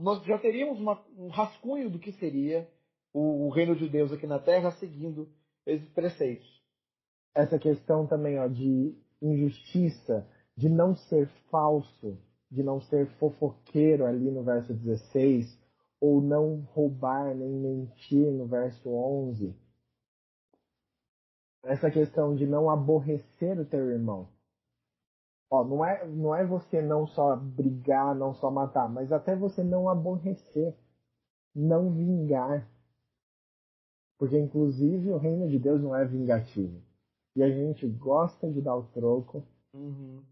[0.00, 2.68] nós já teríamos uma, um rascunho do que seria
[3.12, 5.28] o, o, reino de Deus aqui na Terra, seguindo
[5.64, 6.57] esses preceitos.
[7.38, 10.26] Essa questão também ó, de injustiça,
[10.56, 12.18] de não ser falso,
[12.50, 15.56] de não ser fofoqueiro ali no verso 16,
[16.00, 19.54] ou não roubar nem mentir no verso 11
[21.62, 24.28] essa questão de não aborrecer o teu irmão.
[25.50, 29.62] Ó, não é, não é você não só brigar, não só matar, mas até você
[29.62, 30.74] não aborrecer,
[31.54, 32.68] não vingar.
[34.18, 36.87] Porque, inclusive, o reino de Deus não é vingativo.
[37.38, 39.46] E a gente gosta de dar o troco.
[39.72, 40.24] Uhum.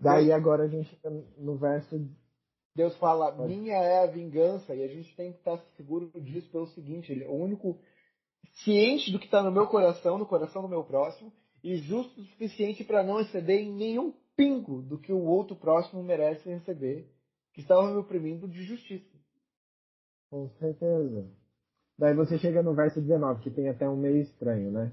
[0.00, 0.98] Daí agora a gente
[1.38, 2.04] no verso.
[2.74, 6.66] Deus fala, minha é a vingança, e a gente tem que estar seguro disso pelo
[6.68, 7.78] seguinte, ele, o único
[8.64, 11.32] ciente do que está no meu coração, no coração do meu próximo,
[11.62, 16.02] e justo o suficiente para não exceder em nenhum pingo do que o outro próximo
[16.02, 17.08] merece receber,
[17.52, 19.16] que estava me oprimindo de justiça.
[20.28, 21.30] Com certeza.
[21.96, 24.92] Daí você chega no verso 19, que tem até um meio estranho, né?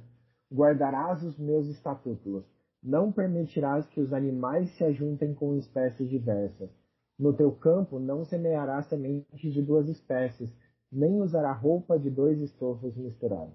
[0.52, 2.43] Guardarás os meus estatutos.
[2.82, 6.70] Não permitirás que os animais se ajuntem com espécies diversas.
[7.18, 10.50] No teu campo não semearás sementes de duas espécies,
[10.91, 13.54] nem usará roupa de dois estofos misturados.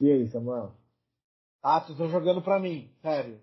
[0.00, 0.72] E aí, Samuel?
[1.62, 3.40] Ah, vocês estão jogando para mim, sério.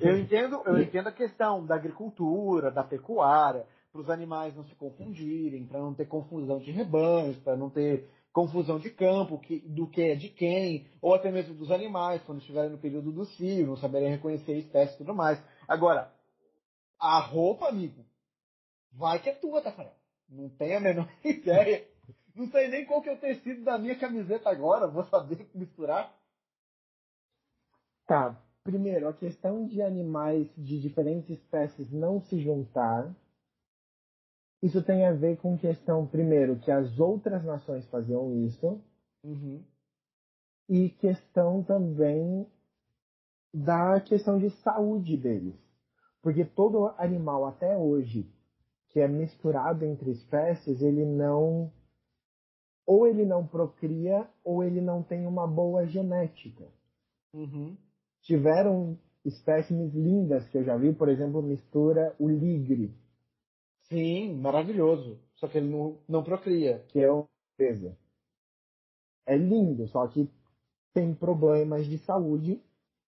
[0.00, 4.74] Eu entendo, eu entendo a questão da agricultura, da pecuária, para os animais não se
[4.74, 9.88] confundirem, para não ter confusão de rebanhos, para não ter confusão de campo, que, do
[9.88, 13.66] que é de quem, ou até mesmo dos animais, quando estiverem no período do cio,
[13.66, 15.42] não saberem reconhecer a espécie e tudo mais.
[15.66, 16.12] Agora,
[16.98, 18.04] a roupa, amigo,
[18.92, 19.94] vai que é tua, Tafarel.
[20.28, 21.86] Não tenho a menor ideia.
[22.34, 24.86] Não sei nem qual que é o tecido da minha camiseta agora.
[24.86, 26.14] Vou saber misturar.
[28.06, 28.40] Tá.
[28.62, 33.12] Primeiro, a questão de animais de diferentes espécies não se juntar.
[34.62, 38.80] Isso tem a ver com questão, primeiro, que as outras nações faziam isso.
[39.24, 39.62] Uhum.
[40.68, 42.46] E questão também
[43.52, 45.56] da questão de saúde deles.
[46.22, 48.30] Porque todo animal até hoje
[48.90, 51.72] que é misturado entre espécies, ele não
[52.84, 56.66] ou ele não procria ou ele não tem uma boa genética.
[57.32, 57.76] Uhum.
[58.22, 62.92] Tiveram espécimes lindas que eu já vi, por exemplo, mistura o ligre.
[63.90, 65.18] Sim, maravilhoso.
[65.34, 66.84] Só que ele não, não procria.
[66.88, 67.96] Que é uma coisa.
[69.26, 70.28] É lindo, só que
[70.92, 72.60] tem problemas de saúde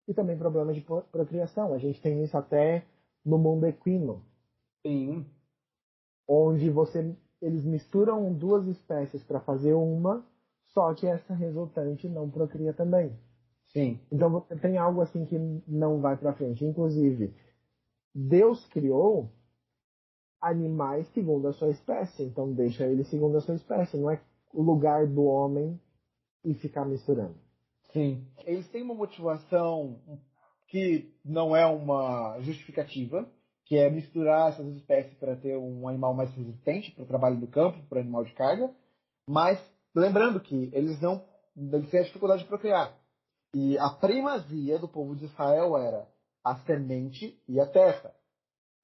[0.08, 1.74] e também problemas de procriação.
[1.74, 2.86] A gente tem isso até
[3.24, 4.24] no mundo equino.
[4.86, 5.26] Sim
[6.34, 10.24] onde você eles misturam duas espécies para fazer uma,
[10.68, 13.12] só que essa resultante não procria também.
[13.68, 14.00] Sim.
[14.12, 16.64] Então você tem algo assim que não vai para frente.
[16.64, 17.34] Inclusive,
[18.14, 19.30] Deus criou
[20.42, 23.98] animais segundo a sua espécie, então deixa ele segundo a sua espécie.
[23.98, 24.20] Não é
[24.54, 25.80] o lugar do homem
[26.44, 27.36] e ficar misturando.
[27.94, 28.26] Sim.
[28.46, 30.00] Eles têm uma motivação
[30.68, 33.30] que não é uma justificativa,
[33.66, 37.48] que é misturar essas espécies para ter um animal mais resistente para o trabalho do
[37.48, 38.74] campo, para o animal de carga,
[39.28, 39.62] mas
[39.94, 41.24] lembrando que eles não
[41.56, 42.98] eles têm a dificuldade de procriar.
[43.54, 46.08] E a primazia do povo de Israel era
[46.44, 48.14] a semente e a terra.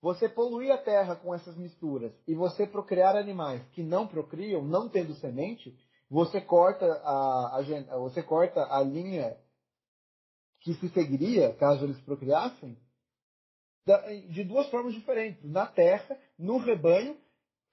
[0.02, 4.88] Você poluir a terra com essas misturas e você procriar animais que não procriam, não
[4.88, 5.76] tendo semente,
[6.10, 9.36] você corta a, a, você corta a linha
[10.60, 12.78] que se seguiria, caso eles procriassem,
[14.30, 15.44] de duas formas diferentes.
[15.44, 17.18] Na terra, no rebanho,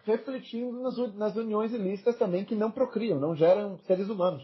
[0.05, 4.43] refletindo nas, nas uniões ilícitas também que não procriam, não geram seres humanos.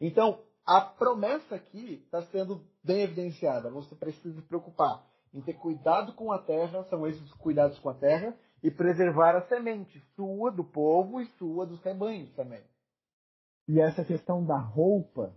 [0.00, 3.70] Então, a promessa aqui está sendo bem evidenciada.
[3.70, 7.88] Você precisa se preocupar em ter cuidado com a terra, são esses os cuidados com
[7.88, 12.62] a terra, e preservar a semente sua, do povo e sua dos rebanhos também.
[13.66, 15.32] E essa questão da roupa,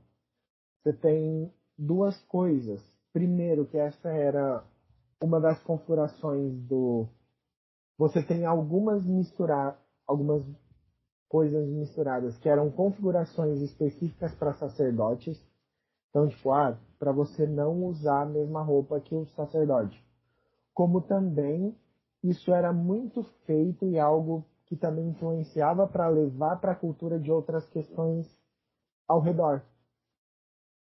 [0.84, 2.82] você tem duas coisas.
[3.12, 4.64] Primeiro, que essa era
[5.22, 7.08] uma das configurações do.
[7.98, 10.44] Você tem algumas misturar, algumas
[11.30, 15.42] coisas misturadas que eram configurações específicas para sacerdotes.
[16.16, 16.50] Então, tipo,
[16.98, 20.02] para você não usar a mesma roupa que o sacerdote.
[20.74, 21.76] Como também
[22.24, 27.30] isso era muito feito e algo que também influenciava para levar para a cultura de
[27.30, 28.26] outras questões
[29.06, 29.62] ao redor,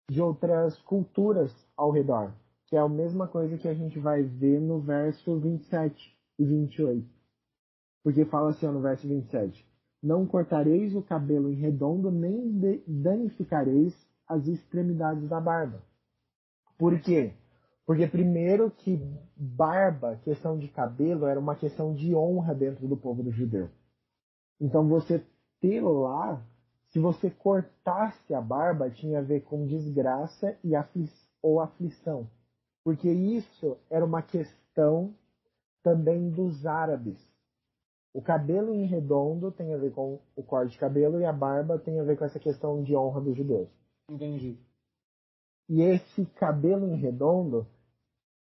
[0.08, 2.32] de outras culturas ao redor,
[2.68, 7.10] que é a mesma coisa que a gente vai ver no verso 27 e 28.
[8.04, 9.68] Porque fala assim no verso 27:
[10.00, 12.56] Não cortareis o cabelo em redondo, nem
[12.86, 15.82] danificareis as extremidades da barba.
[16.78, 17.34] Por quê?
[17.86, 19.00] Porque primeiro que
[19.36, 23.70] barba, questão de cabelo, era uma questão de honra dentro do povo do judeu.
[24.60, 25.24] Então você
[25.60, 26.42] ter lá,
[26.90, 31.10] se você cortasse a barba, tinha a ver com desgraça e afli
[31.42, 32.30] ou aflição.
[32.84, 35.14] Porque isso era uma questão
[35.82, 37.18] também dos árabes.
[38.14, 41.80] O cabelo em redondo tem a ver com o corte de cabelo e a barba
[41.80, 43.70] tem a ver com essa questão de honra dos judeus.
[44.14, 44.60] Entendi.
[45.68, 47.66] E esse cabelo em redondo,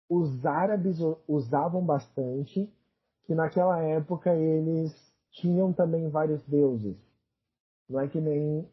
[0.08, 0.98] os árabes
[1.28, 2.68] usavam bastante,
[3.22, 4.92] que naquela época eles
[5.30, 6.96] tinham também vários deuses.
[7.88, 8.68] Não é que nem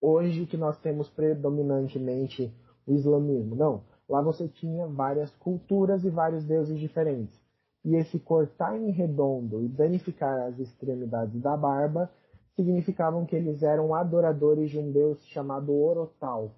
[0.00, 2.50] hoje que nós temos predominantemente
[2.86, 3.54] o islamismo.
[3.54, 3.84] Não.
[4.08, 7.38] Lá você tinha várias culturas e vários deuses diferentes.
[7.84, 12.10] E esse cortar em redondo e danificar as extremidades da barba
[12.56, 16.54] significavam que eles eram adoradores de um deus chamado Orotal,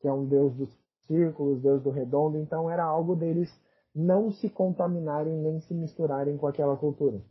[0.00, 0.68] que é um deus dos
[1.06, 3.50] círculos, deus do redondo, então era algo deles
[3.94, 7.22] não se contaminarem nem se misturarem com aquela cultura.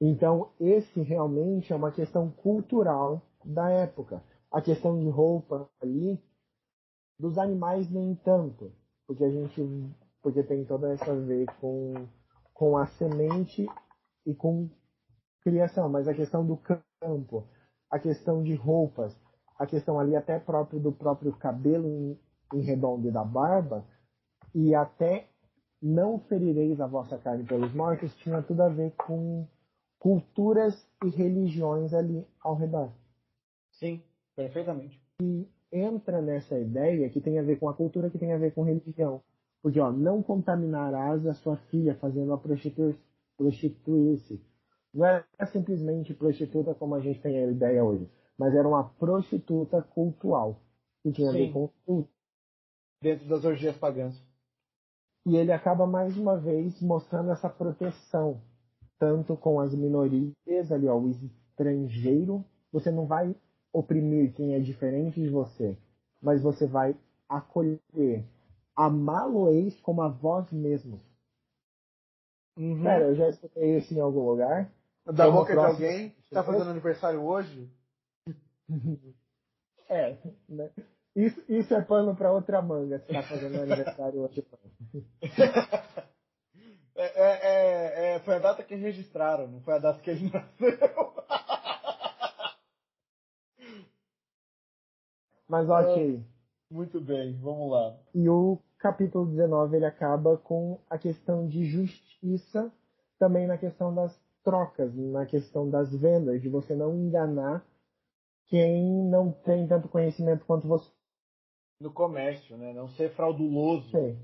[0.00, 4.22] Então, esse realmente é uma questão cultural da época.
[4.50, 6.22] A questão de roupa ali,
[7.18, 8.72] dos animais nem tanto,
[9.06, 9.60] porque a gente
[10.22, 11.94] porque tem toda essa ver com,
[12.52, 13.66] com a semente
[14.26, 14.68] e com
[15.42, 17.46] criação, mas a questão do campo,
[17.90, 19.16] a questão de roupas,
[19.58, 22.18] a questão ali até próprio do próprio cabelo em,
[22.54, 23.84] em redondo e da barba,
[24.54, 25.28] e até
[25.82, 29.46] não ferireis a vossa carne pelos mortos, tinha tudo a ver com
[29.98, 32.92] culturas e religiões ali ao redor.
[33.72, 34.02] Sim,
[34.34, 35.00] perfeitamente.
[35.22, 38.52] E entra nessa ideia que tem a ver com a cultura, que tem a ver
[38.52, 39.22] com religião.
[39.62, 44.42] Porque, ó, não contaminarás a sua filha fazendo a prostituir-se.
[44.92, 49.82] Não era simplesmente prostituta como a gente tem a ideia hoje, mas era uma prostituta
[49.82, 50.60] cultural,
[51.02, 51.36] que tinha Sim.
[51.36, 52.08] a ver com tudo.
[53.02, 54.20] Dentro das orgias pagãs.
[55.26, 58.40] E ele acaba mais uma vez mostrando essa proteção,
[58.98, 62.44] tanto com as minorias ali, ó, o estrangeiro.
[62.72, 63.34] Você não vai
[63.72, 65.76] oprimir quem é diferente de você,
[66.20, 66.96] mas você vai
[67.28, 68.24] acolher,
[68.74, 71.00] amá-lo-eis como a vós mesmos.
[72.58, 72.82] Uhum.
[72.82, 74.70] Cara, eu já escutei isso em algum lugar.
[75.06, 77.70] Da boca de alguém que tá fazendo aniversário hoje?
[79.88, 80.16] é,
[80.48, 80.70] né?
[81.14, 84.46] Isso, isso é pano para outra manga, se tá fazendo aniversário hoje.
[86.94, 90.30] é, é, é, é, foi a data que registraram, não foi a data que ele
[90.30, 90.78] nasceu.
[95.48, 96.24] Mas ok.
[96.70, 97.96] Muito bem, vamos lá.
[98.14, 102.72] E o capítulo 19 ele acaba com a questão de justiça,
[103.18, 107.64] também na questão das trocas, na questão das vendas, de você não enganar
[108.46, 110.90] quem não tem tanto conhecimento quanto você.
[111.80, 112.72] No comércio, né?
[112.72, 113.90] Não ser frauduloso.
[113.90, 114.18] Sim.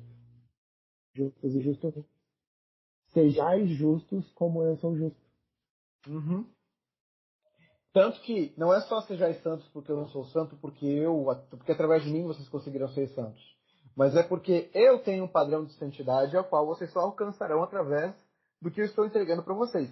[1.14, 2.04] Justos e justos.
[3.12, 5.20] Sejais justos como eu sou justo.
[6.06, 6.46] Uhum.
[7.92, 11.72] Tanto que não é só sejais santos porque eu não sou santo, porque eu, porque
[11.72, 13.42] através de mim vocês conseguiram ser santos.
[13.96, 18.14] Mas é porque eu tenho um padrão de santidade ao qual vocês só alcançarão através
[18.60, 19.88] do que eu estou entregando para vocês.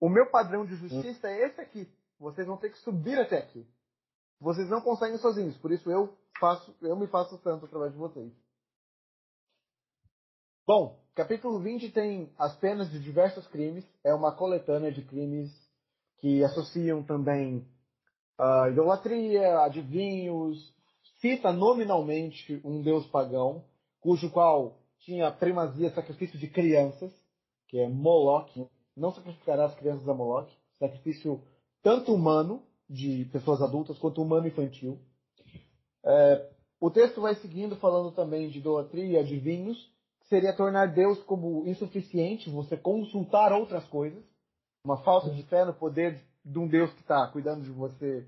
[0.00, 1.88] O meu padrão de justiça é esse aqui.
[2.18, 3.66] Vocês vão ter que subir até aqui.
[4.40, 8.32] Vocês não conseguem sozinhos, por isso eu faço, eu me faço santo através de vocês.
[10.64, 15.50] Bom, capítulo 20 tem as penas de diversos crimes, é uma coletânea de crimes
[16.18, 17.66] que associam também
[18.38, 20.72] a idolatria, adivinhos,
[21.20, 23.64] cita nominalmente um deus pagão,
[24.00, 27.12] cujo qual tinha primazia sacrifício de crianças,
[27.66, 28.68] que é Moloch.
[28.98, 31.40] Não sacrificará as crianças a Moloch, sacrifício
[31.82, 34.98] tanto humano de pessoas adultas quanto humano infantil.
[36.04, 39.78] É, o texto vai seguindo falando também de idolatria, de vinhos,
[40.20, 44.22] que seria tornar Deus como insuficiente, você consultar outras coisas,
[44.84, 48.26] uma falta de fé no poder de um Deus que está cuidando de você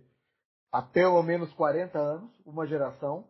[0.73, 3.25] há pelo menos 40 anos, uma geração.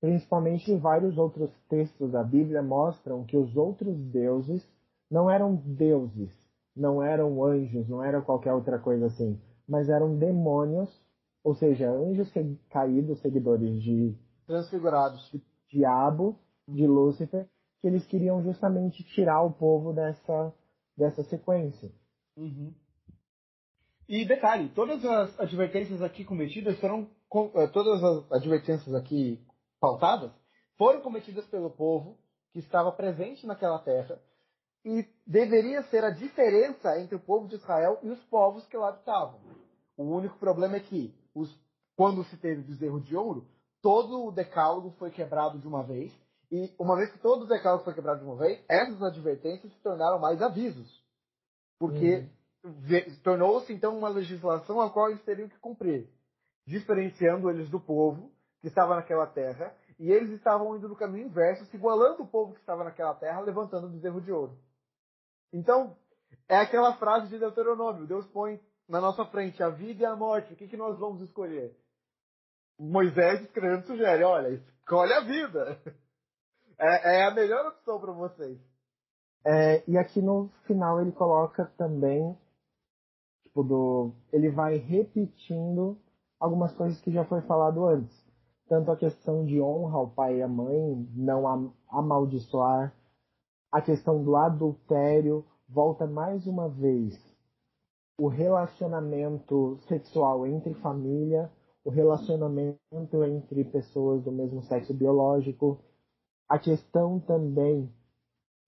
[0.00, 4.66] Principalmente em vários outros textos da Bíblia mostram que os outros deuses
[5.10, 6.30] não eram deuses,
[6.80, 9.38] não eram anjos, não era qualquer outra coisa assim
[9.70, 10.90] mas eram demônios,
[11.44, 12.28] ou seja, anjos
[12.68, 17.48] caídos, seguidores de transfigurados, de diabo, de Lúcifer,
[17.80, 20.52] que eles queriam justamente tirar o povo dessa
[20.96, 21.90] dessa sequência.
[22.36, 22.74] Uhum.
[24.08, 27.08] E detalhe, todas as advertências aqui cometidas foram
[27.54, 29.40] eh, todas as advertências aqui
[29.80, 30.32] pautadas
[30.76, 32.18] foram cometidas pelo povo
[32.52, 34.20] que estava presente naquela terra
[34.84, 38.88] e deveria ser a diferença entre o povo de Israel e os povos que lá
[38.88, 39.40] habitavam.
[39.96, 41.54] O único problema é que, os,
[41.94, 43.46] quando se teve o bezerro de ouro,
[43.82, 46.12] todo o decálogo foi quebrado de uma vez.
[46.50, 49.78] E uma vez que todo o decálogo foi quebrado de uma vez, essas advertências se
[49.80, 51.04] tornaram mais avisos.
[51.78, 52.26] Porque
[52.64, 53.16] uhum.
[53.22, 56.08] tornou-se então uma legislação a qual eles teriam que cumprir,
[56.66, 61.66] diferenciando eles do povo que estava naquela terra, e eles estavam indo no caminho inverso,
[61.66, 64.58] se igualando o povo que estava naquela terra, levantando o bezerro de ouro.
[65.52, 65.96] Então,
[66.48, 70.52] é aquela frase de Deuteronômio: Deus põe na nossa frente a vida e a morte,
[70.52, 71.76] o que, que nós vamos escolher?
[72.78, 75.80] Moisés escrevendo sugere: olha, escolhe a vida.
[76.82, 78.58] É, é a melhor opção para vocês.
[79.44, 82.34] É, e aqui no final ele coloca também,
[83.42, 85.98] tipo, do, ele vai repetindo
[86.38, 88.18] algumas coisas que já foi falado antes.
[88.66, 92.94] Tanto a questão de honra ao pai e à mãe, não amaldiçoar,
[93.70, 97.18] a questão do adultério, volta mais uma vez.
[98.18, 101.50] O relacionamento sexual entre família,
[101.84, 105.78] o relacionamento entre pessoas do mesmo sexo biológico,
[106.48, 107.90] a questão também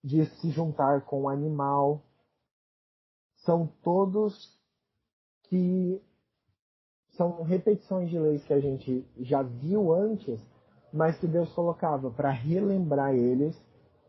[0.03, 2.01] de se juntar com o animal,
[3.45, 4.57] são todos
[5.43, 6.01] que
[7.11, 10.39] são repetições de leis que a gente já viu antes,
[10.91, 13.55] mas que Deus colocava para relembrar eles,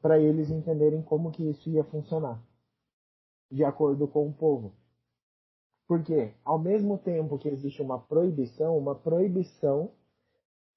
[0.04, 2.38] para eles entenderem como que isso ia funcionar,
[3.50, 4.74] de acordo com o povo.
[5.88, 9.92] Porque, ao mesmo tempo que existe uma proibição, uma proibição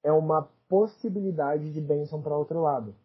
[0.01, 2.95] é uma possibilidade de bênção para outro lado.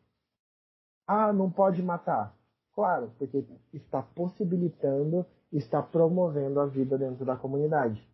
[1.08, 2.32] Ah, não pode matar.
[2.72, 8.08] Claro, porque está possibilitando, está promovendo a vida dentro da comunidade.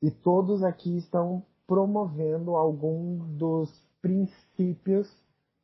[0.00, 3.68] E todos aqui estão promovendo algum dos
[4.00, 5.12] princípios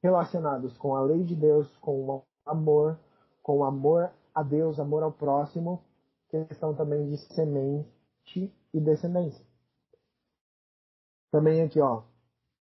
[0.07, 2.97] relacionados com a lei de Deus, com o amor,
[3.43, 5.83] com o amor a Deus, amor ao próximo
[6.29, 9.45] questão também de semente e descendência.
[11.33, 12.03] Também aqui, ó,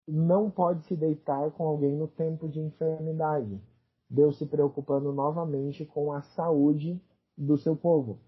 [0.09, 3.61] não pode se deitar com alguém no tempo de enfermidade.
[4.09, 7.01] Deus se preocupando novamente com a saúde
[7.37, 8.19] do seu povo.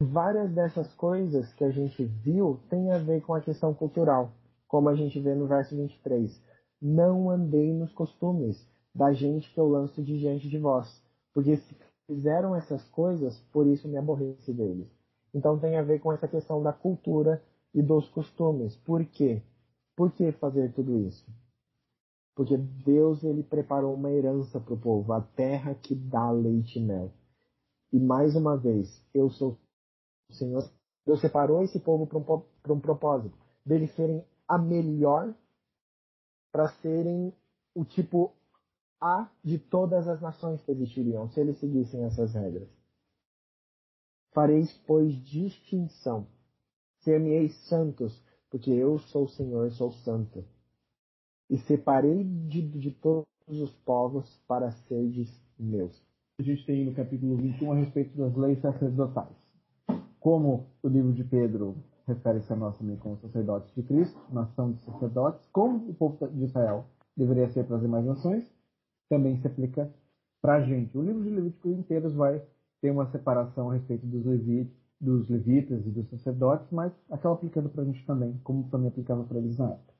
[0.00, 4.30] Várias dessas coisas que a gente viu têm a ver com a questão cultural,
[4.66, 6.42] como a gente vê no verso 23.
[6.88, 8.64] Não andei nos costumes
[8.94, 11.02] da gente que eu lanço de diante de vós,
[11.34, 11.76] porque se
[12.06, 14.86] fizeram essas coisas, por isso me aborreci deles.
[15.34, 17.42] Então tem a ver com essa questão da cultura
[17.74, 18.76] e dos costumes.
[18.76, 19.42] Por quê?
[19.96, 21.26] Por que fazer tudo isso?
[22.36, 26.82] Porque Deus ele preparou uma herança para o povo, a terra que dá leite e
[26.84, 27.10] mel.
[27.92, 29.58] E mais uma vez, eu sou
[30.30, 30.70] o Senhor.
[31.04, 35.34] Deus separou esse povo para um, um propósito, deles serem a melhor,
[36.52, 37.32] para serem
[37.74, 38.32] o tipo
[39.00, 42.68] a de todas as nações que existiriam, se eles seguissem essas regras.
[44.32, 46.26] Fareis, pois, distinção.
[47.00, 50.44] Ser-me-eis santos, porque eu sou o Senhor, sou santo.
[51.48, 56.02] E separei de, de todos os povos para serdes meus.
[56.38, 59.36] A gente tem no capítulo 21 a respeito das leis sacerdotais.
[60.20, 61.76] Como o livro de Pedro
[62.06, 66.44] refere-se a nós também como sacerdotes de Cristo, nação de sacerdotes, como o povo de
[66.44, 66.86] Israel
[67.16, 68.50] deveria ser para as demais nações,
[69.08, 69.92] também se aplica
[70.40, 70.96] para a gente.
[70.96, 72.42] O livro de Levítico inteiro vai
[72.80, 77.68] ter uma separação a respeito dos, levi, dos levitas e dos sacerdotes, mas acaba aplicando
[77.68, 79.94] para a gente também, como também aplicava para eles na época.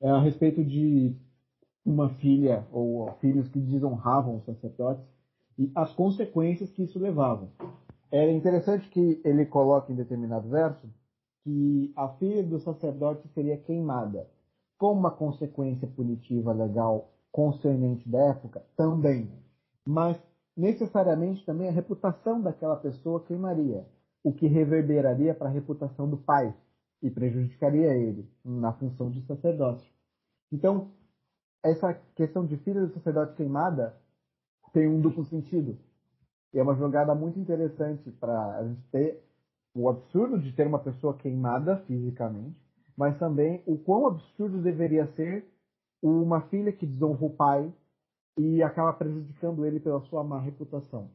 [0.00, 1.16] É a respeito de
[1.84, 5.04] uma filha ou filhos que desonravam os sacerdotes
[5.56, 7.48] e as consequências que isso levava.
[8.10, 10.86] É interessante que ele coloque em determinado verso
[11.46, 14.28] que a filha do sacerdote seria queimada.
[14.76, 18.64] Como uma consequência punitiva legal concernente da época?
[18.76, 19.30] Também.
[19.86, 20.20] Mas
[20.56, 23.86] necessariamente também a reputação daquela pessoa queimaria,
[24.24, 26.52] o que reverberaria para a reputação do pai
[27.00, 29.88] e prejudicaria ele na função de sacerdote.
[30.50, 30.90] Então,
[31.62, 33.96] essa questão de filha do sacerdote queimada
[34.72, 35.78] tem um duplo sentido.
[36.52, 39.22] E é uma jogada muito interessante para a gente ter
[39.76, 42.56] o absurdo de ter uma pessoa queimada fisicamente,
[42.96, 45.46] mas também o quão absurdo deveria ser
[46.02, 47.70] uma filha que desonra o pai
[48.38, 51.10] e acaba prejudicando ele pela sua má reputação.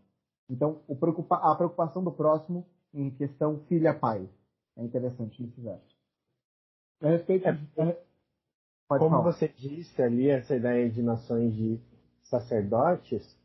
[0.48, 4.30] Então, preocupa a preocupação do próximo em questão filha-pai.
[4.78, 5.96] É interessante nesse verso.
[7.02, 7.68] A respeito é, de...
[8.88, 9.22] Como falar.
[9.22, 11.80] você disse ali, essa ideia de nações de
[12.24, 13.36] sacerdotes,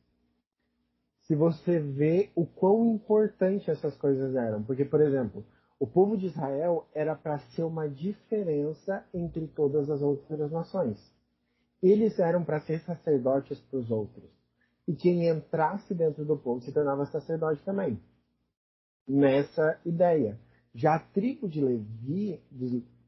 [1.27, 4.63] se você vê o quão importante essas coisas eram.
[4.63, 5.45] Porque, por exemplo,
[5.79, 10.99] o povo de Israel era para ser uma diferença entre todas as outras nações.
[11.83, 14.31] Eles eram para ser sacerdotes para os outros.
[14.87, 18.01] E quem entrasse dentro do povo se tornava sacerdote também.
[19.07, 20.39] Nessa ideia.
[20.75, 22.41] Já a tribo de Levi,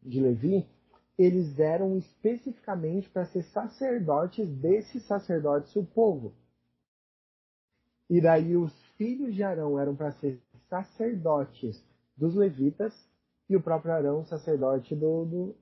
[0.02, 0.66] de Levi
[1.18, 6.32] eles eram especificamente para ser sacerdotes desses sacerdotes, o povo.
[8.08, 11.82] E daí os filhos de Arão eram para ser sacerdotes
[12.16, 12.92] dos levitas
[13.48, 15.54] e o próprio Arão sacerdote do, do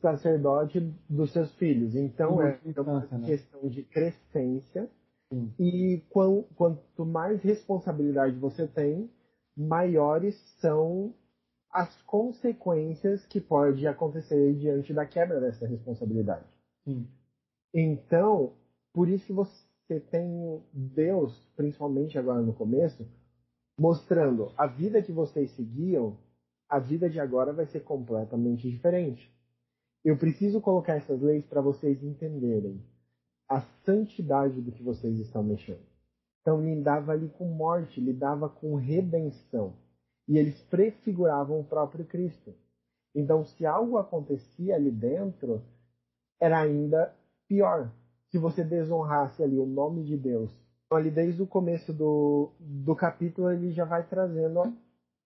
[0.00, 1.94] sacerdote dos seus filhos.
[1.94, 3.26] Então é uma né?
[3.26, 4.88] questão de crescência
[5.32, 5.52] Sim.
[5.58, 9.10] e quanto mais responsabilidade você tem,
[9.56, 11.14] maiores são
[11.70, 16.46] as consequências que pode acontecer diante da quebra dessa responsabilidade.
[16.84, 17.06] Sim.
[17.74, 18.54] Então,
[18.94, 19.52] por isso que você
[19.94, 23.06] tem Deus, principalmente agora no começo,
[23.78, 26.16] mostrando a vida que vocês seguiam,
[26.68, 29.30] a vida de agora vai ser completamente diferente.
[30.04, 32.82] Eu preciso colocar essas leis para vocês entenderem
[33.48, 35.84] a santidade do que vocês estão mexendo.
[36.40, 39.74] Então, lidava ali com morte, lidava com redenção.
[40.28, 42.54] E eles prefiguravam o próprio Cristo.
[43.14, 45.62] Então, se algo acontecia ali dentro,
[46.40, 47.14] era ainda
[47.48, 47.90] pior.
[48.30, 50.50] Se você desonrasse ali o nome de Deus.
[50.86, 54.62] Então, ali desde o começo do, do capítulo, ele já vai trazendo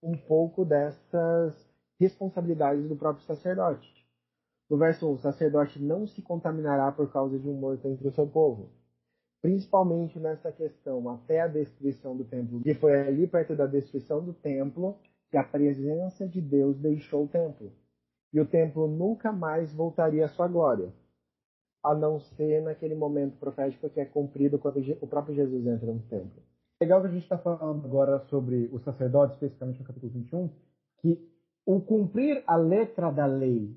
[0.02, 1.54] um pouco dessas
[1.98, 3.88] responsabilidades do próprio sacerdote.
[4.68, 8.12] No verso 1, o sacerdote não se contaminará por causa de um morto entre o
[8.12, 8.70] seu povo
[9.42, 14.32] principalmente nessa questão até a destruição do templo, que foi ali perto da destruição do
[14.32, 14.98] templo
[15.30, 17.72] que a presença de Deus deixou o templo.
[18.32, 20.92] E o templo nunca mais voltaria à sua glória,
[21.82, 26.00] a não ser naquele momento profético que é cumprido quando o próprio Jesus entra no
[26.02, 26.42] templo.
[26.80, 30.50] Legal que a gente está falando agora sobre o sacerdote, especificamente no capítulo 21,
[30.98, 31.30] que
[31.66, 33.76] o cumprir a letra da lei,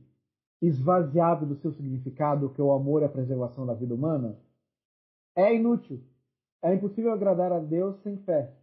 [0.61, 4.37] esvaziado do seu significado, que é o amor e a preservação da vida humana,
[5.35, 6.01] é inútil.
[6.61, 8.53] É impossível agradar a Deus sem fé.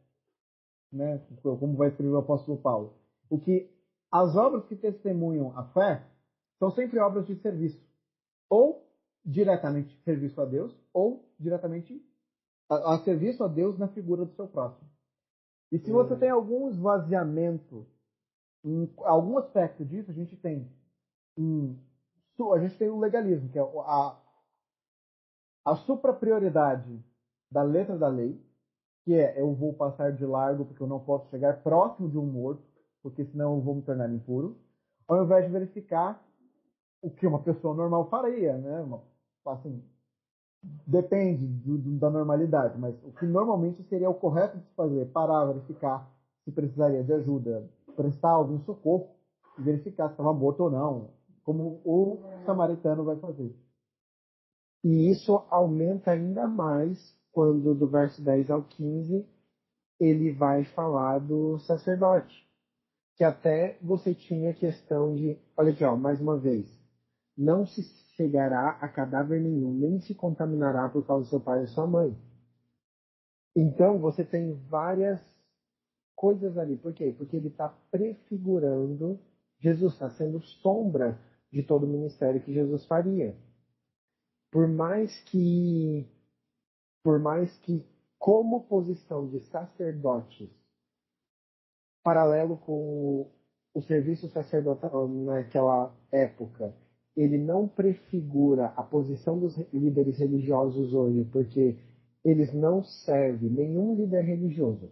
[0.91, 1.21] Né?
[1.43, 2.95] Como vai escrever o apóstolo Paulo.
[3.29, 3.71] O que
[4.11, 6.03] as obras que testemunham a fé
[6.59, 7.81] são sempre obras de serviço.
[8.49, 8.80] Ou
[9.25, 12.03] diretamente serviço a Deus, ou diretamente
[12.69, 14.89] a, a serviço a Deus na figura do seu próximo.
[15.73, 16.19] E se você hum.
[16.19, 17.87] tem algum esvaziamento,
[18.65, 20.71] em algum aspecto disso, a gente tem
[21.37, 21.77] um,
[22.53, 24.19] a gente tem o legalismo, que é a,
[25.65, 27.05] a supraprioridade
[27.51, 28.41] da letra da lei,
[29.05, 32.25] que é eu vou passar de largo porque eu não posso chegar próximo de um
[32.25, 32.63] morto,
[33.03, 34.59] porque senão eu vou me tornar impuro,
[35.07, 36.23] ao invés de verificar
[37.03, 38.81] o que uma pessoa normal faria, né?
[38.81, 39.03] Uma,
[39.53, 39.83] assim,
[40.87, 45.07] depende do, do, da normalidade, mas o que normalmente seria o correto de se fazer,
[45.13, 46.11] parar, verificar
[46.45, 49.11] se precisaria de ajuda, prestar algum socorro
[49.61, 51.11] verificar se estava morto ou não,
[51.45, 53.55] como o samaritano vai fazer.
[54.83, 56.99] E isso aumenta ainda mais
[57.33, 59.27] quando do verso 10 ao 15
[59.99, 62.49] ele vai falar do sacerdote.
[63.17, 66.67] Que até você tinha questão de, olha aqui, ó, mais uma vez,
[67.37, 67.83] não se
[68.21, 72.15] chegará a cadáver nenhum, nem se contaminará por causa do seu pai e sua mãe.
[73.57, 75.19] Então você tem várias
[76.15, 76.77] coisas ali.
[76.77, 77.15] Por quê?
[77.17, 79.19] Porque ele está prefigurando
[79.59, 81.19] Jesus, está sendo sombra
[81.51, 83.35] de todo o ministério que Jesus faria.
[84.53, 86.07] Por mais que,
[87.03, 87.87] por mais que,
[88.19, 90.51] como posição de sacerdotes,
[92.03, 93.31] paralelo com
[93.73, 96.75] o serviço sacerdotal naquela época,
[97.17, 101.77] ele não prefigura a posição dos líderes religiosos hoje, porque
[102.25, 104.91] eles não servem nenhum líder religioso.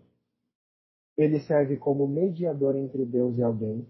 [1.17, 3.87] Ele serve como mediador entre Deus e alguém,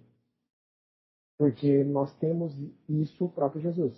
[1.38, 2.52] porque nós temos
[2.88, 3.94] isso o próprio Jesus.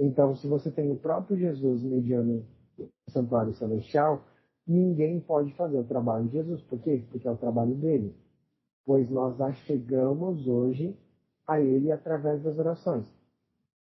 [0.00, 2.44] Então, se você tem o próprio Jesus mediando
[2.78, 4.24] o santuário celestial,
[4.66, 6.62] ninguém pode fazer o trabalho de Jesus.
[6.62, 7.04] Por quê?
[7.10, 8.14] Porque é o trabalho dele.
[8.84, 10.96] Pois nós achegamos hoje
[11.46, 13.17] a ele através das orações.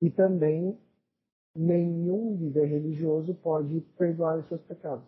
[0.00, 0.78] E também
[1.54, 5.06] nenhum líder religioso pode perdoar os seus pecados.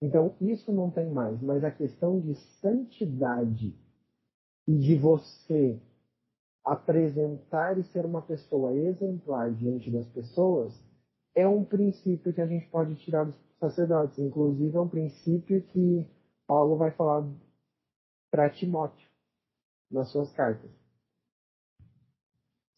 [0.00, 3.76] Então, isso não tem mais, mas a questão de santidade
[4.66, 5.80] e de você
[6.64, 10.72] apresentar e ser uma pessoa exemplar diante das pessoas
[11.34, 14.18] é um princípio que a gente pode tirar dos sacerdotes.
[14.18, 16.06] Inclusive, é um princípio que
[16.46, 17.24] Paulo vai falar
[18.30, 19.08] para Timóteo
[19.90, 20.81] nas suas cartas.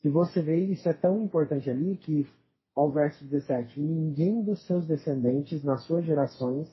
[0.05, 2.28] Se você vê, isso é tão importante ali que,
[2.76, 6.68] ao verso 17, ninguém dos seus descendentes nas suas gerações,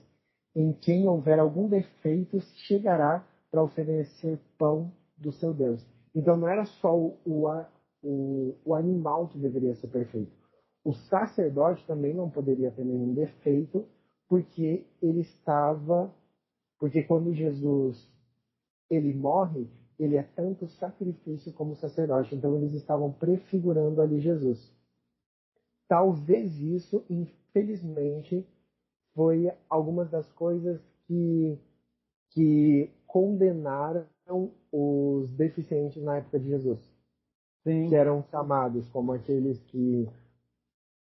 [0.53, 5.81] em quem houver algum defeito, chegará para oferecer pão do seu Deus.
[6.13, 7.15] Então não era só o,
[8.03, 10.33] o, o animal que deveria ser perfeito.
[10.83, 13.87] O sacerdote também não poderia ter nenhum defeito,
[14.27, 16.13] porque ele estava.
[16.77, 18.05] Porque quando Jesus
[18.89, 19.69] ele morre,
[20.03, 22.35] ele é tanto sacrifício como sacerdote.
[22.35, 24.71] Então eles estavam prefigurando ali Jesus.
[25.87, 28.45] Talvez isso, infelizmente,
[29.13, 31.57] foi algumas das coisas que,
[32.29, 34.07] que condenaram
[34.71, 36.79] os deficientes na época de Jesus.
[37.63, 37.89] Sim.
[37.89, 40.07] Que eram chamados como aqueles que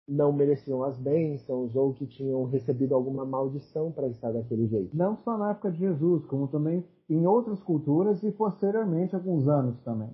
[0.08, 4.96] não mereciam as bênçãos ou que tinham recebido alguma maldição para estar daquele jeito.
[4.96, 9.78] Não só na época de Jesus, como também em outras culturas e posteriormente alguns anos
[9.82, 10.10] também.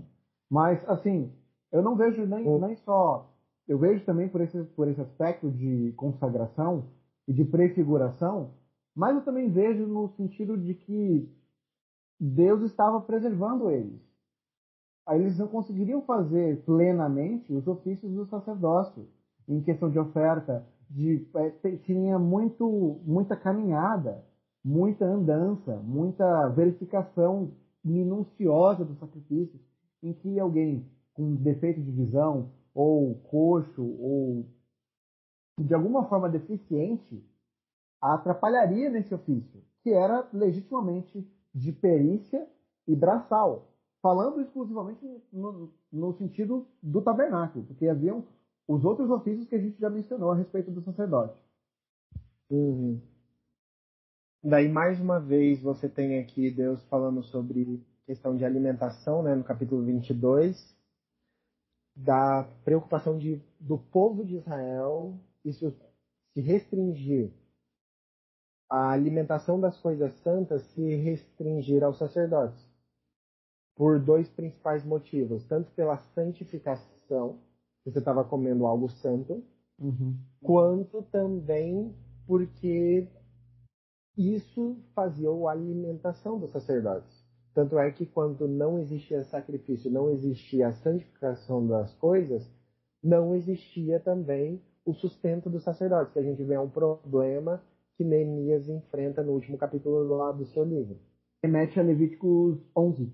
[0.49, 1.31] Mas, assim,
[1.71, 2.59] eu não vejo nem, hum.
[2.59, 3.29] nem só.
[3.67, 6.85] Eu vejo também por esse, por esse aspecto de consagração
[7.27, 8.51] e de prefiguração,
[8.95, 11.29] mas eu também vejo no sentido de que
[12.19, 14.01] Deus estava preservando eles.
[15.05, 19.07] Aí eles não conseguiriam fazer plenamente os ofícios do sacerdócio
[19.47, 24.23] em questão de oferta, de, é, tinha muito, muita caminhada,
[24.63, 27.51] muita andança, muita verificação
[27.83, 29.61] minuciosa dos sacrifícios,
[30.01, 34.45] em que alguém com defeito de visão, ou coxo, ou
[35.59, 37.23] de alguma forma deficiente,
[38.01, 42.47] atrapalharia nesse ofício, que era legitimamente de perícia
[42.87, 43.67] e braçal,
[44.01, 48.25] falando exclusivamente no, no sentido do tabernáculo, porque haviam
[48.67, 51.37] os outros ofícios que a gente já mencionou a respeito do sacerdote.
[52.49, 53.01] Uhum.
[54.43, 59.43] Daí, mais uma vez, você tem aqui Deus falando sobre questão de alimentação, né, no
[59.43, 60.75] capítulo 22,
[61.95, 65.73] da preocupação de, do povo de Israel, isso
[66.33, 67.31] se restringir
[68.73, 72.59] a alimentação das coisas santas se restringir aos sacerdotes,
[73.75, 77.39] por dois principais motivos, tanto pela santificação,
[77.85, 79.43] você estava comendo algo santo,
[79.79, 80.17] uhum.
[80.41, 81.93] quanto também
[82.25, 83.07] porque
[84.17, 87.23] isso fazia a alimentação dos sacerdotes.
[87.53, 92.49] Tanto é que quando não existia sacrifício, não existia a santificação das coisas,
[93.03, 97.61] não existia também o sustento dos sacerdotes, que a gente vê um problema
[97.95, 100.97] que Neemias enfrenta no último capítulo lá do seu livro.
[101.43, 103.11] Remete a Levíticos 11,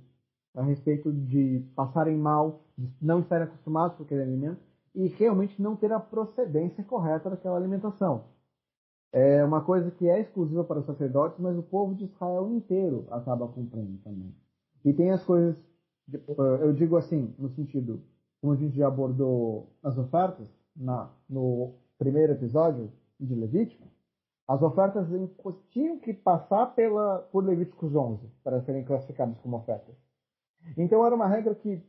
[0.56, 2.64] a respeito de passarem mal,
[3.02, 4.62] não estarem acostumados com aquele alimento
[4.96, 8.26] e realmente não ter a procedência correta daquela alimentação.
[9.12, 13.08] É uma coisa que é exclusiva para os sacerdotes, mas o povo de Israel inteiro
[13.10, 14.34] acaba cumprindo também.
[14.86, 15.58] E tem as coisas,
[16.62, 18.02] eu digo assim, no sentido,
[18.40, 23.88] como a gente já abordou as ofertas na, no primeiro episódio de Levítico,
[24.48, 25.08] as ofertas
[25.70, 29.96] tinham que passar pela, por Levíticos 11 para serem classificadas como ofertas.
[30.78, 31.82] Então era uma regra que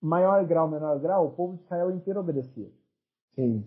[0.00, 2.70] maior grau, menor grau, o povo de Israel inteiro obedecia.
[3.34, 3.64] Sim.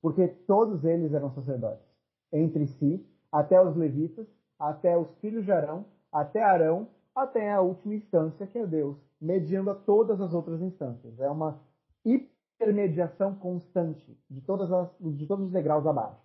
[0.00, 1.84] Porque todos eles eram sacerdotes.
[2.32, 4.26] Entre si, até os levitas,
[4.58, 9.70] até os filhos de Arão, até Arão, até a última instância, que é Deus, mediando
[9.70, 11.18] a todas as outras instâncias.
[11.18, 11.60] É uma
[12.04, 16.20] hipermediação constante de, todas as, de todos os degraus abaixo.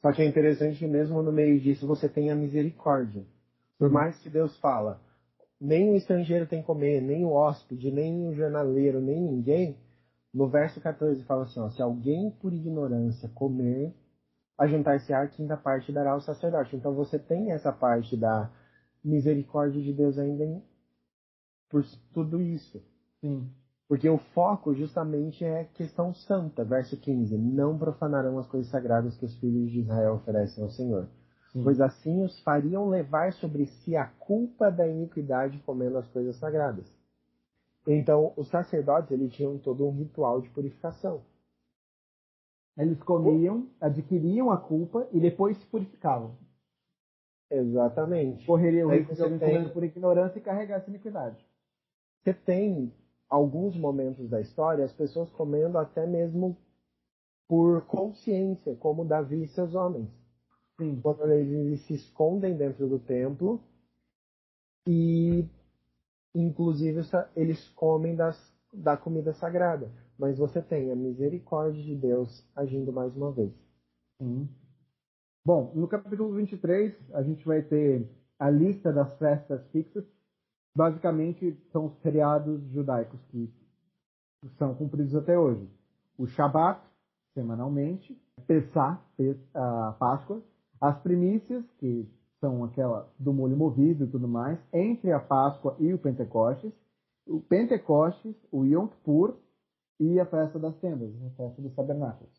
[0.00, 3.24] Só que é interessante mesmo no meio disso você tem a misericórdia.
[3.78, 5.00] Por mais que Deus fala,
[5.64, 9.78] nem o estrangeiro tem que comer, nem o hóspede, nem o jornaleiro, nem ninguém,
[10.32, 13.94] no verso 14 fala assim, ó, se alguém por ignorância comer,
[14.58, 16.76] ajuntar-se a quinta parte dará ao sacerdote.
[16.76, 18.50] Então você tem essa parte da
[19.02, 20.62] misericórdia de Deus ainda em,
[21.70, 22.82] por tudo isso.
[23.20, 23.48] Sim.
[23.88, 27.36] Porque o foco justamente é questão santa, verso 15.
[27.38, 31.08] Não profanarão as coisas sagradas que os filhos de Israel oferecem ao Senhor.
[31.54, 31.62] Sim.
[31.62, 36.92] Pois assim os fariam levar sobre si a culpa da iniquidade comendo as coisas sagradas.
[37.86, 41.22] Então, os sacerdotes eles tinham todo um ritual de purificação.
[42.76, 46.36] Eles comiam, adquiriam a culpa e depois se purificavam.
[47.48, 48.44] Exatamente.
[48.46, 49.68] Correriam o risco de alguém tem...
[49.68, 51.46] por ignorância e carregar essa iniquidade.
[52.18, 52.92] Você tem
[53.28, 56.56] alguns momentos da história as pessoas comendo até mesmo
[57.46, 60.23] por consciência, como Davi e seus homens.
[60.78, 61.00] Sim.
[61.00, 63.60] Quando eles se escondem dentro do templo
[64.86, 65.48] e
[66.34, 67.00] inclusive
[67.36, 68.36] eles comem das,
[68.72, 69.90] da comida sagrada.
[70.18, 73.52] Mas você tem a misericórdia de Deus agindo mais uma vez.
[74.20, 74.48] Sim.
[75.44, 78.08] Bom, no capítulo 23, a gente vai ter
[78.38, 80.04] a lista das festas fixas.
[80.76, 83.52] Basicamente, são os feriados judaicos que
[84.58, 85.68] são cumpridos até hoje.
[86.18, 86.80] O Shabat,
[87.32, 89.00] semanalmente, Pessah,
[89.54, 90.42] a Páscoa,
[90.84, 92.06] as primícias, que
[92.40, 96.74] são aquela do molho movido e tudo mais, entre a Páscoa e o Pentecostes,
[97.26, 99.34] o Pentecostes, o Yom Kippur
[99.98, 102.30] e a festa das tendas, a festa dos tabernáculos.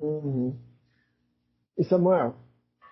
[0.00, 0.56] Uhum.
[1.76, 2.34] E Samuel,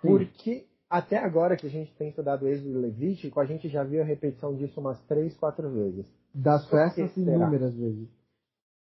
[0.03, 0.09] Sim.
[0.09, 4.03] porque até agora que a gente tem estudado Êxodo e Levítico, a gente já viu
[4.03, 6.07] a repetição disso umas três, quatro vezes.
[6.35, 8.11] Das festas inúmeras vezes.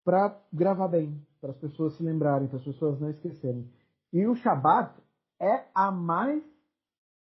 [0.04, 3.68] Para gravar bem, para as pessoas se lembrarem, para as pessoas não esquecerem.
[4.12, 5.02] E o Shabat
[5.42, 6.42] é a mais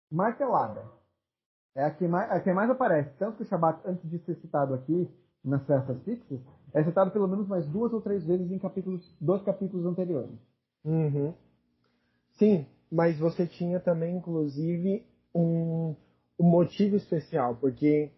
[0.09, 0.85] martelada.
[1.73, 3.09] É a que mais, a que mais aparece.
[3.17, 5.09] Tanto que o Shabat, antes de ser citado aqui,
[5.43, 6.39] nas festas fixas,
[6.73, 10.37] é citado pelo menos mais duas ou três vezes em capítulos, dois capítulos anteriores.
[10.85, 11.33] Uhum.
[12.33, 15.95] Sim, mas você tinha também, inclusive, um,
[16.39, 18.11] um motivo especial, porque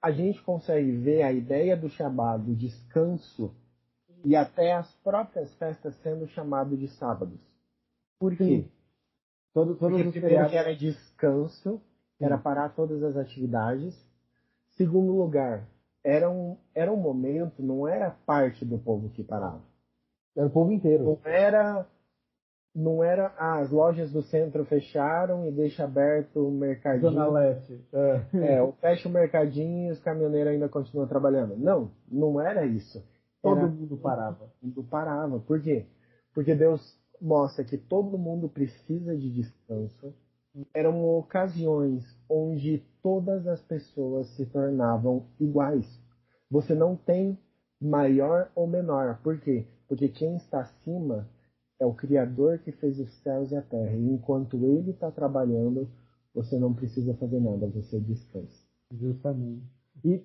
[0.00, 3.54] a gente consegue ver a ideia do Shabat, do descanso,
[4.24, 7.40] e até as próprias festas sendo chamado de sábados.
[8.18, 8.44] Por quê?
[8.44, 8.70] Sim.
[9.52, 11.80] Todo, todos Porque os primeiro que era descanso,
[12.20, 13.94] era parar todas as atividades.
[14.76, 15.68] Segundo lugar,
[16.04, 19.62] era um, era um momento, não era parte do povo que parava.
[20.36, 21.04] Era o povo inteiro.
[21.04, 21.86] Não era,
[22.74, 27.12] não era ah, as lojas do centro fecharam e deixa aberto o mercadinho.
[27.12, 27.84] Zona Leste.
[27.92, 31.56] É, é fecha o mercadinho e os caminhoneiros ainda continuam trabalhando.
[31.56, 33.04] Não, não era isso.
[33.42, 34.38] Todo era, mundo parava.
[34.38, 35.38] Todo mundo parava.
[35.40, 35.86] Por quê?
[36.32, 36.80] Porque Deus
[37.22, 40.12] mostra que todo mundo precisa de descanso.
[40.74, 45.86] Eram ocasiões onde todas as pessoas se tornavam iguais.
[46.50, 47.38] Você não tem
[47.80, 49.20] maior ou menor.
[49.22, 49.66] Por quê?
[49.88, 51.28] Porque quem está acima
[51.80, 53.94] é o Criador que fez os céus e a terra.
[53.94, 55.88] E enquanto Ele está trabalhando,
[56.34, 58.66] você não precisa fazer nada, você descansa.
[58.90, 59.64] Justamente.
[60.04, 60.22] E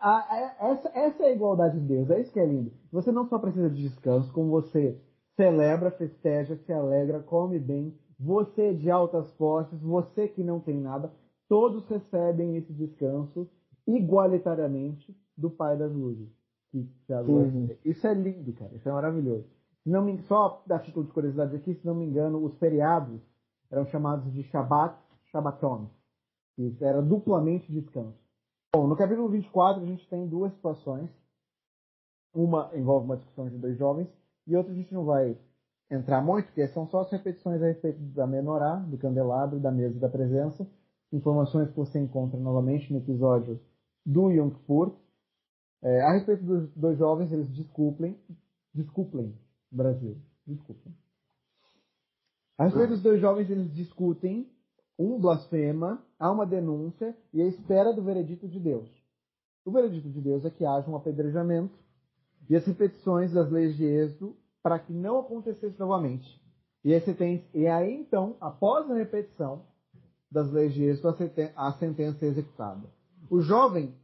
[0.00, 2.72] a, a, essa, essa é a igualdade de Deus, é isso que é lindo.
[2.92, 5.00] Você não só precisa de descanso, como você
[5.36, 7.96] celebra, festeja, se alegra, come bem.
[8.18, 11.12] Você de altas posses, você que não tem nada,
[11.48, 13.48] todos recebem esse descanso
[13.86, 16.28] igualitariamente do Pai das Luzes.
[16.70, 17.68] Que, uhum.
[17.84, 18.74] Isso é lindo, cara.
[18.74, 19.44] Isso é maravilhoso.
[19.84, 23.20] Não me, só a título de curiosidade aqui, se não me engano, os feriados
[23.70, 25.90] eram chamados de Shabbat, Shabbaton.
[26.56, 28.18] Que era duplamente descanso.
[28.74, 31.10] Bom, no capítulo 24 a gente tem duas situações.
[32.32, 34.08] Uma envolve uma discussão de dois jovens
[34.46, 35.36] e outra a gente não vai
[35.90, 39.98] entrar muito, porque são só as repetições a respeito da menorá, do candelabro, da mesa
[39.98, 40.66] da presença,
[41.12, 43.60] informações que você encontra novamente no episódio
[44.04, 44.94] do Yom Kippur.
[45.82, 48.18] É, a respeito dos dois jovens, eles desculpem,
[48.72, 49.34] desculpem,
[49.70, 50.16] Brasil,
[50.46, 50.94] desculpem.
[52.56, 54.48] A respeito dos dois jovens, eles discutem,
[54.98, 58.88] um blasfema, há uma denúncia e a espera do veredito de Deus.
[59.64, 61.76] O veredito de Deus é que haja um apedrejamento
[62.48, 66.42] e as repetições das leis de Êxodo para que não acontecesse novamente.
[66.84, 69.66] E aí, você tem, e aí então, após a repetição
[70.30, 71.16] das leis de Êxodo,
[71.56, 72.88] a sentença é executada.
[73.30, 73.94] O jovem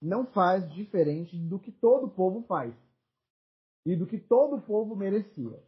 [0.00, 2.74] não faz diferente do que todo o povo faz
[3.84, 5.62] e do que todo o povo merecia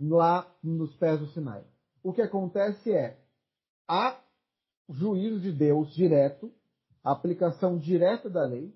[0.00, 1.64] lá nos pés do Sinai.
[2.02, 3.18] O que acontece é
[3.88, 4.20] há
[4.88, 6.52] juízo de Deus direto,
[7.02, 8.74] aplicação direta da lei,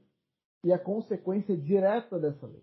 [0.64, 2.62] e a consequência direta dessa lei.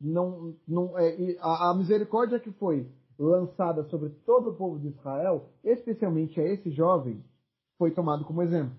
[0.00, 5.48] Não, não, é, a, a misericórdia que foi lançada sobre todo o povo de Israel,
[5.62, 7.24] especialmente a esse jovem,
[7.78, 8.76] foi tomado como exemplo.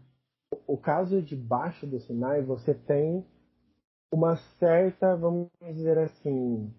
[0.68, 3.26] O caso de baixo do Sinai, você tem
[4.12, 6.74] uma certa, vamos dizer assim,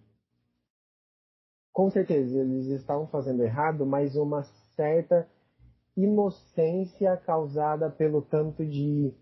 [1.73, 4.43] com certeza eles estavam fazendo errado, mas uma
[4.75, 5.29] certa
[5.97, 9.15] inocência causada pelo tanto de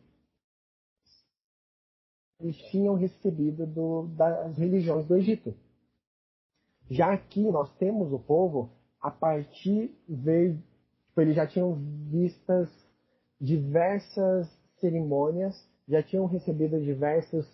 [2.44, 5.54] eles tinham recebido do, das religiões do Egito.
[6.90, 8.70] Já aqui nós temos o povo
[9.00, 10.62] a partir veio,
[11.08, 11.74] tipo, eles já tinham
[12.10, 12.68] vistas
[13.40, 14.46] diversas
[14.78, 15.54] cerimônias,
[15.88, 17.46] já tinham recebido diversos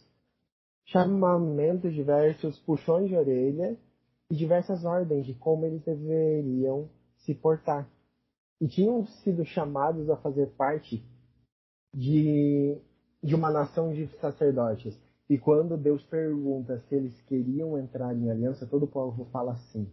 [0.86, 3.76] chamamentos, diversos puxões de orelha
[4.28, 7.88] e diversas ordens de como eles deveriam se portar.
[8.60, 11.04] E tinham sido chamados a fazer parte
[11.94, 12.76] de,
[13.22, 14.98] de uma nação de sacerdotes.
[15.28, 19.88] E quando Deus pergunta se eles queriam entrar em aliança, todo o povo fala sim.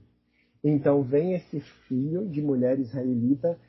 [0.64, 3.60] Então vem esse filho de mulher israelita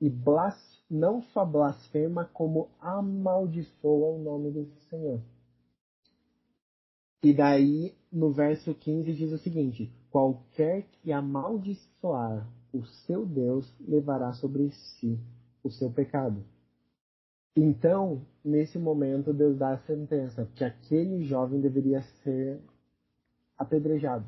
[0.00, 0.56] e blas,
[0.88, 5.20] não só blasfema, como amaldiçoa o nome do Senhor.
[7.22, 14.32] E daí, no verso 15, diz o seguinte: Qualquer que amaldiçoar o seu Deus levará
[14.34, 15.18] sobre si
[15.64, 16.44] o seu pecado.
[17.60, 22.60] Então, nesse momento, Deus dá a sentença que aquele jovem deveria ser
[23.56, 24.24] apedrejado.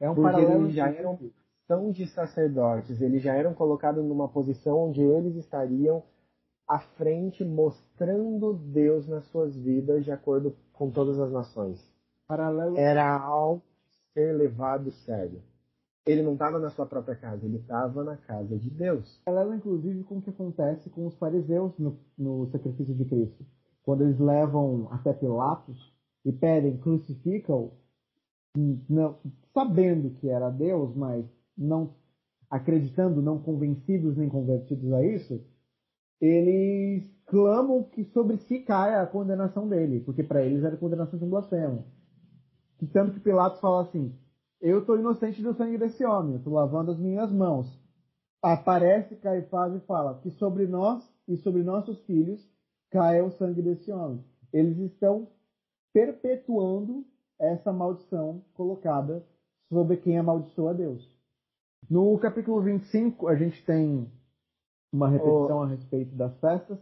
[0.00, 1.16] É um Porque paralelo eles já eram
[1.68, 6.02] são de sacerdotes, eles já eram colocados numa posição onde eles estariam
[6.66, 11.78] à frente mostrando Deus nas suas vidas de acordo com todas as nações.
[12.26, 12.76] Paralelo...
[12.76, 13.62] Era algo
[14.12, 15.40] ser levado sério.
[16.08, 19.20] Ele não estava na sua própria casa, ele estava na casa de Deus.
[19.26, 23.44] Paralelo, inclusive, com o que acontece com os fariseus no, no sacrifício de Cristo.
[23.82, 25.92] Quando eles levam até Pilatos
[26.24, 27.72] e pedem, crucificam,
[28.88, 29.18] não,
[29.52, 31.94] sabendo que era Deus, mas não
[32.50, 35.44] acreditando, não convencidos nem convertidos a isso,
[36.20, 41.24] eles clamam que sobre si caia a condenação dele, porque para eles era condenação de
[41.24, 41.84] um blasfemo.
[42.92, 44.12] Tanto que Pilatos fala assim:
[44.60, 47.80] Eu estou inocente do sangue desse homem, estou lavando as minhas mãos.
[48.42, 52.44] Aparece Caifás e fala que sobre nós e sobre nossos filhos
[52.90, 54.24] caia o sangue desse homem.
[54.52, 55.28] Eles estão
[55.92, 57.04] perpetuando
[57.38, 59.24] essa maldição colocada
[59.68, 61.08] sobre quem amaldiçoa Deus.
[61.88, 64.10] No capítulo 25, a gente tem
[64.92, 66.78] uma repetição a respeito das festas,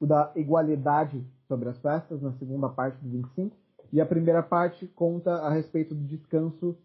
[0.00, 3.56] da igualdade sobre as festas, na segunda parte do 25,
[3.92, 6.76] e a primeira parte conta a respeito do descanso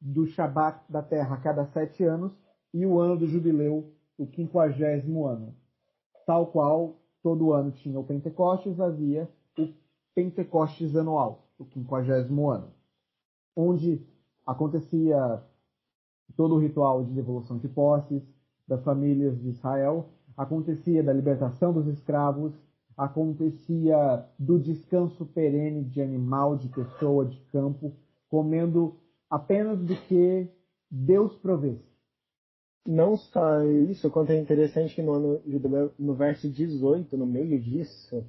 [0.00, 2.32] do Shabat da terra a cada sete anos
[2.72, 5.54] e o ano do jubileu, o quinquagésimo ano.
[6.26, 9.28] Tal qual todo ano tinha o Pentecostes, havia
[9.58, 9.68] o
[10.14, 12.68] Pentecostes anual, o quinquagésimo ano,
[13.54, 14.06] onde
[14.46, 15.42] acontecia
[16.36, 18.22] todo o ritual de devolução de posses
[18.66, 22.52] das famílias de Israel, acontecia da libertação dos escravos,
[22.96, 27.92] acontecia do descanso perene de animal, de pessoa, de campo,
[28.28, 28.96] comendo
[29.30, 30.48] apenas do que
[30.90, 31.88] Deus provesse.
[32.86, 35.40] Não só isso, quanto é interessante que no,
[35.98, 38.24] no verso 18, no meio disso,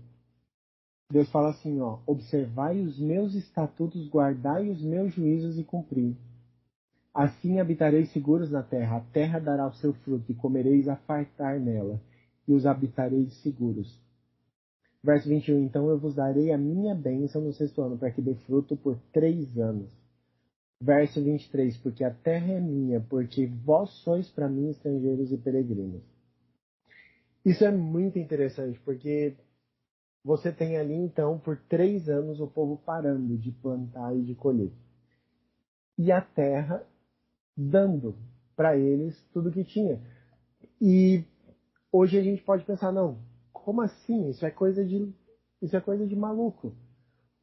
[1.12, 6.16] Deus fala assim, ó, observai os meus estatutos, guardai os meus juízos e cumpri.
[7.14, 11.60] Assim habitareis seguros na terra, a terra dará o seu fruto, e comereis a fartar
[11.60, 12.00] nela,
[12.48, 14.00] e os habitareis seguros.
[15.04, 18.36] Verso 21, então eu vos darei a minha bênção no sexto ano, para que dê
[18.36, 20.01] fruto por três anos.
[20.82, 26.02] Verso 23, porque a terra é minha, porque vós sois para mim estrangeiros e peregrinos.
[27.46, 29.36] Isso é muito interessante, porque
[30.24, 34.72] você tem ali então por três anos o povo parando de plantar e de colher.
[36.00, 36.84] E a terra
[37.56, 38.16] dando
[38.56, 40.02] para eles tudo que tinha.
[40.82, 41.24] E
[41.92, 43.20] hoje a gente pode pensar, não,
[43.54, 44.30] como assim?
[44.30, 45.14] Isso é coisa de
[45.62, 46.74] isso é coisa de maluco.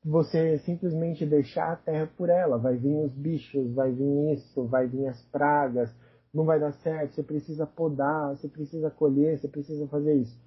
[0.05, 4.87] Você simplesmente deixar a terra por ela, vai vir os bichos, vai vir isso, vai
[4.87, 5.93] vir as pragas,
[6.33, 10.39] não vai dar certo, você precisa podar, você precisa colher, você precisa fazer isso.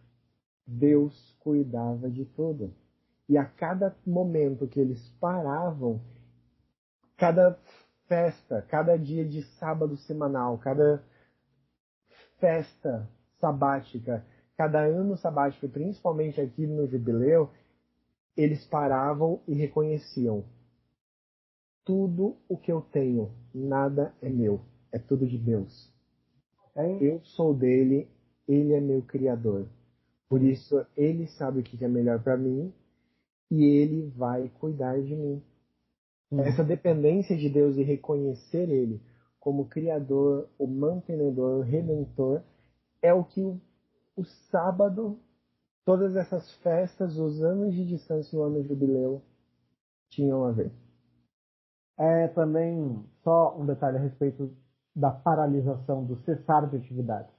[0.65, 2.73] Deus cuidava de tudo.
[3.27, 6.01] E a cada momento que eles paravam,
[7.17, 7.57] cada
[8.07, 11.03] festa, cada dia de sábado semanal, cada
[12.39, 13.07] festa
[13.39, 14.25] sabática,
[14.57, 17.49] cada ano sabático, principalmente aqui no jubileu,
[18.35, 20.43] eles paravam e reconheciam:
[21.83, 25.91] tudo o que eu tenho, nada é meu, é tudo de Deus.
[27.01, 28.07] Eu sou dele,
[28.47, 29.67] ele é meu criador.
[30.29, 32.73] Por isso, ele sabe o que é melhor para mim
[33.49, 35.43] e ele vai cuidar de mim.
[36.31, 36.39] Uhum.
[36.39, 39.01] Essa dependência de Deus e reconhecer Ele
[39.39, 42.43] como Criador, o mantenedor, o redentor,
[43.01, 45.19] é o que o sábado,
[45.85, 49.21] todas essas festas, os anos de e o ano jubileu
[50.09, 50.71] tinham a ver.
[51.97, 54.55] É também só um detalhe a respeito
[54.95, 57.29] da paralisação, do cessar de atividade.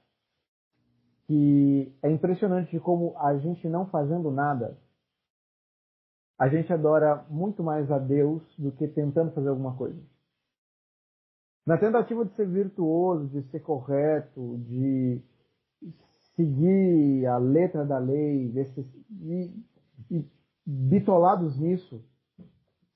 [1.27, 4.77] Que é impressionante como a gente não fazendo nada,
[6.37, 10.01] a gente adora muito mais a Deus do que tentando fazer alguma coisa.
[11.65, 15.21] Na tentativa de ser virtuoso, de ser correto, de
[16.35, 18.51] seguir a letra da lei,
[19.21, 19.51] e,
[20.09, 20.25] e
[20.65, 22.03] bitolados nisso,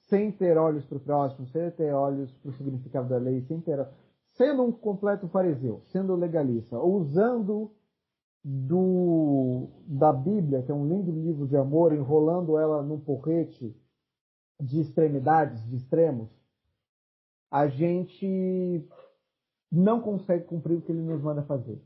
[0.08, 3.60] sem ter olhos para o próximo, sem ter olhos para o significado da lei, sem
[3.60, 3.88] ter,
[4.32, 7.72] sendo um completo fariseu, sendo legalista, usando
[8.44, 13.76] do, da Bíblia, que é um lindo livro de amor, enrolando ela num porrete
[14.60, 16.30] de extremidades, de extremos,
[17.52, 18.88] a gente
[19.72, 21.82] não consegue cumprir o que ele nos manda fazer.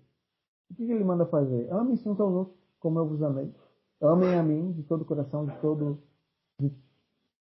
[0.72, 1.70] O que ele manda fazer?
[1.70, 3.54] Amem-se uns aos outros, como eu vos amei.
[4.00, 6.02] Amem a mim de todo o coração, de todo
[6.58, 6.74] de,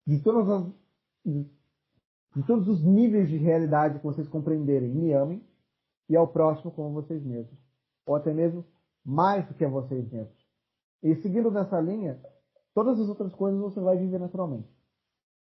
[0.06, 0.72] de todas as
[1.24, 1.50] de,
[2.36, 4.90] de todos os níveis de realidade que vocês compreenderem.
[4.90, 5.42] Me amem
[6.08, 7.58] e ao próximo como vocês mesmos.
[8.06, 8.62] Ou até mesmo
[9.02, 10.46] mais do que a vocês mesmos.
[11.02, 12.20] E seguindo nessa linha,
[12.74, 14.68] todas as outras coisas você vai viver naturalmente.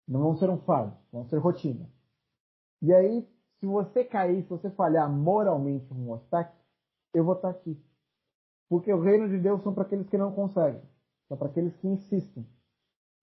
[0.06, 1.90] Não vão ser um fardo, vão ser rotina.
[2.80, 3.28] E aí,
[3.59, 6.65] se você cair, se você falhar moralmente em um aspecto,
[7.16, 7.82] eu vou estar aqui.
[8.68, 10.82] Porque o reino de Deus são para aqueles que não conseguem,
[11.28, 12.47] são para aqueles que insistem.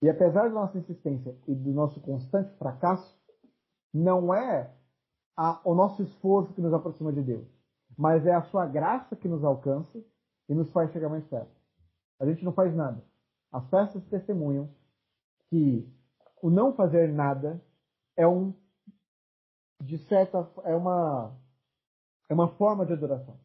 [0.02, 3.16] E apesar da nossa insistência e do nosso constante fracasso,
[3.92, 4.74] não é
[5.36, 7.46] a, o nosso esforço que nos aproxima de Deus,
[7.96, 10.02] mas é a sua graça que nos alcança
[10.48, 11.54] e nos faz chegar mais perto.
[12.18, 13.02] A gente não faz nada.
[13.52, 14.68] As festas testemunham
[15.48, 15.88] que
[16.42, 17.62] o não fazer nada
[18.16, 18.52] é um
[19.80, 21.36] de certa é uma
[22.28, 23.43] é uma forma de adoração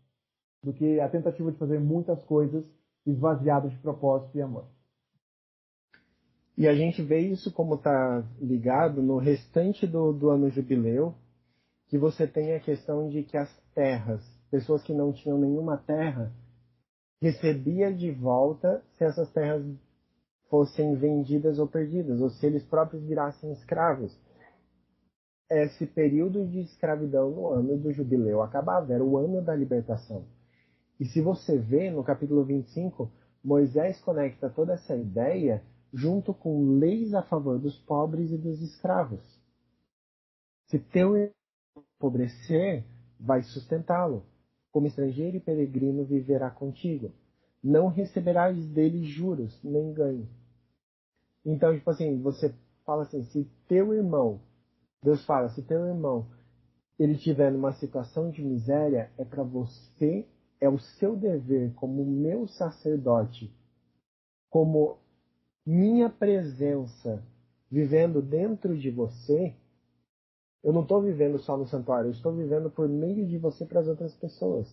[0.64, 2.66] do que a tentativa de fazer muitas coisas
[3.06, 4.66] esvaziadas de propósito e amor.
[6.58, 11.16] E a gente vê isso como está ligado no restante do, do ano jubileu,
[11.88, 14.22] que você tem a questão de que as terras,
[14.52, 16.32] pessoas que não tinham nenhuma terra,
[17.22, 19.64] recebia de volta se essas terras
[20.50, 24.18] fossem vendidas ou perdidas, ou se eles próprios virassem escravos.
[25.50, 30.26] Esse período de escravidão no ano do jubileu acabava, era o ano da libertação.
[31.00, 33.10] E se você vê no capítulo 25,
[33.44, 35.64] Moisés conecta toda essa ideia
[35.94, 39.24] junto com leis a favor dos pobres e dos escravos.
[40.68, 41.16] Se teu
[41.76, 42.84] empobrecer,
[43.20, 44.24] vai sustentá-lo.
[44.72, 47.12] Como estrangeiro e peregrino viverá contigo.
[47.64, 50.28] Não receberás dele juros, nem ganho.
[51.44, 52.54] Então, tipo assim, você
[52.86, 54.40] fala assim, se teu irmão,
[55.02, 56.28] Deus fala, se teu irmão
[57.00, 60.28] ele estiver numa situação de miséria, é para você
[60.60, 63.54] é o seu dever como meu sacerdote,
[64.50, 64.98] como
[65.66, 67.24] minha presença
[67.72, 69.56] vivendo dentro de você,
[70.64, 73.80] eu não estou vivendo só no santuário, eu estou vivendo por meio de você para
[73.80, 74.68] as outras pessoas.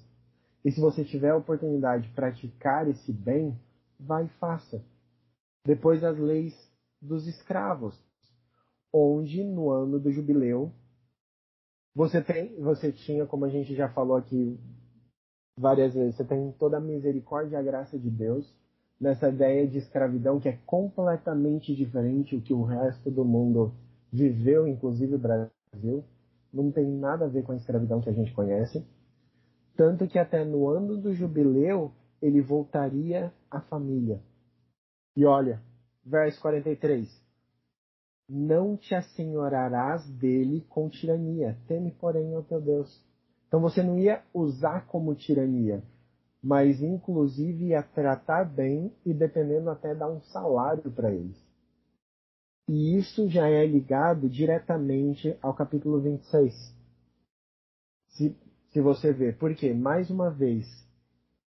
[0.65, 3.57] E se você tiver a oportunidade de praticar esse bem,
[4.01, 4.83] vai e faça.
[5.65, 6.55] Depois as leis
[7.01, 7.97] dos escravos,
[8.93, 10.73] onde no ano do jubileu
[11.95, 14.59] você tem, você tinha, como a gente já falou aqui
[15.59, 16.17] várias vezes.
[16.17, 18.55] Você tem toda a misericórdia e a graça de Deus
[19.01, 23.73] nessa ideia de escravidão que é completamente diferente do que o resto do mundo
[24.13, 26.05] viveu, inclusive o Brasil.
[26.53, 28.87] Não tem nada a ver com a escravidão que a gente conhece.
[29.77, 31.93] Tanto que até no ano do jubileu
[32.23, 34.21] ele voltaria à família.
[35.15, 35.61] E olha,
[36.05, 37.09] verso 43.
[38.29, 43.05] Não te assenhorarás dele com tirania, teme, porém, ao teu Deus.
[43.49, 45.83] Então você não ia usar como tirania,
[46.43, 51.37] mas inclusive ia tratar bem e dependendo até dar um salário para eles.
[52.69, 56.75] E isso já é ligado diretamente ao capítulo 26.
[58.09, 58.37] Se,
[58.73, 59.39] se você ver.
[59.39, 60.67] Porque, mais uma vez,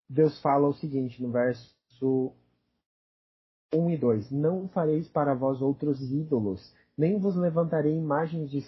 [0.09, 2.33] Deus fala o seguinte no verso
[3.75, 8.61] 1 e 2: Não fareis para vós outros ídolos, nem vos levantarei imagens de,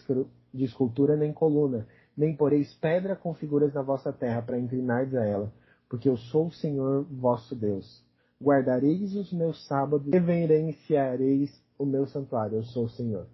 [0.52, 1.86] de escultura nem coluna
[2.16, 5.52] nem poreis pedra com figuras na vossa terra para inclinardes a ela,
[5.88, 8.02] porque eu sou o Senhor vosso Deus.
[8.42, 13.26] Guardareis os meus sábados, reverenciareis o meu santuário, eu sou o Senhor.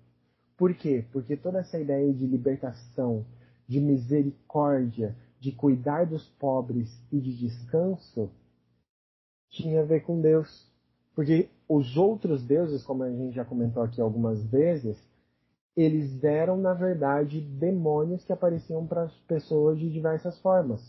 [0.57, 1.05] Por quê?
[1.13, 3.25] Porque toda essa ideia de libertação,
[3.67, 8.31] de misericórdia, de cuidar dos pobres e de descanso
[9.49, 10.69] tinha a ver com Deus.
[11.15, 14.97] Porque os outros deuses, como a gente já comentou aqui algumas vezes,
[15.77, 20.81] eles eram, na verdade, demônios que apareciam para as pessoas de diversas formas.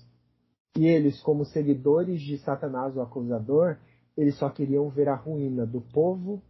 [0.78, 3.78] E eles, como seguidores de Satanás, o acusador,
[4.18, 6.42] eles só queriam ver a ruína do povo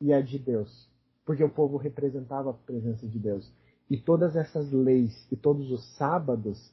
[0.00, 0.90] e a de Deus,
[1.24, 3.50] porque o povo representava a presença de Deus.
[3.90, 6.72] E todas essas leis e todos os sábados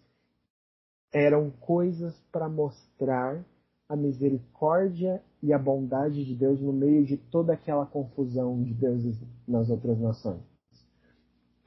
[1.11, 3.44] eram coisas para mostrar
[3.88, 9.18] a misericórdia e a bondade de Deus no meio de toda aquela confusão de deuses
[9.48, 10.48] nas outras nações.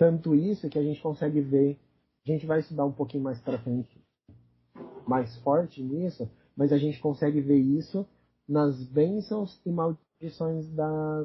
[0.03, 1.79] Tanto isso que a gente consegue ver,
[2.27, 4.05] a gente vai estudar um pouquinho mais para frente,
[5.07, 8.05] mais forte nisso, mas a gente consegue ver isso
[8.49, 11.25] nas bênçãos e maldições da,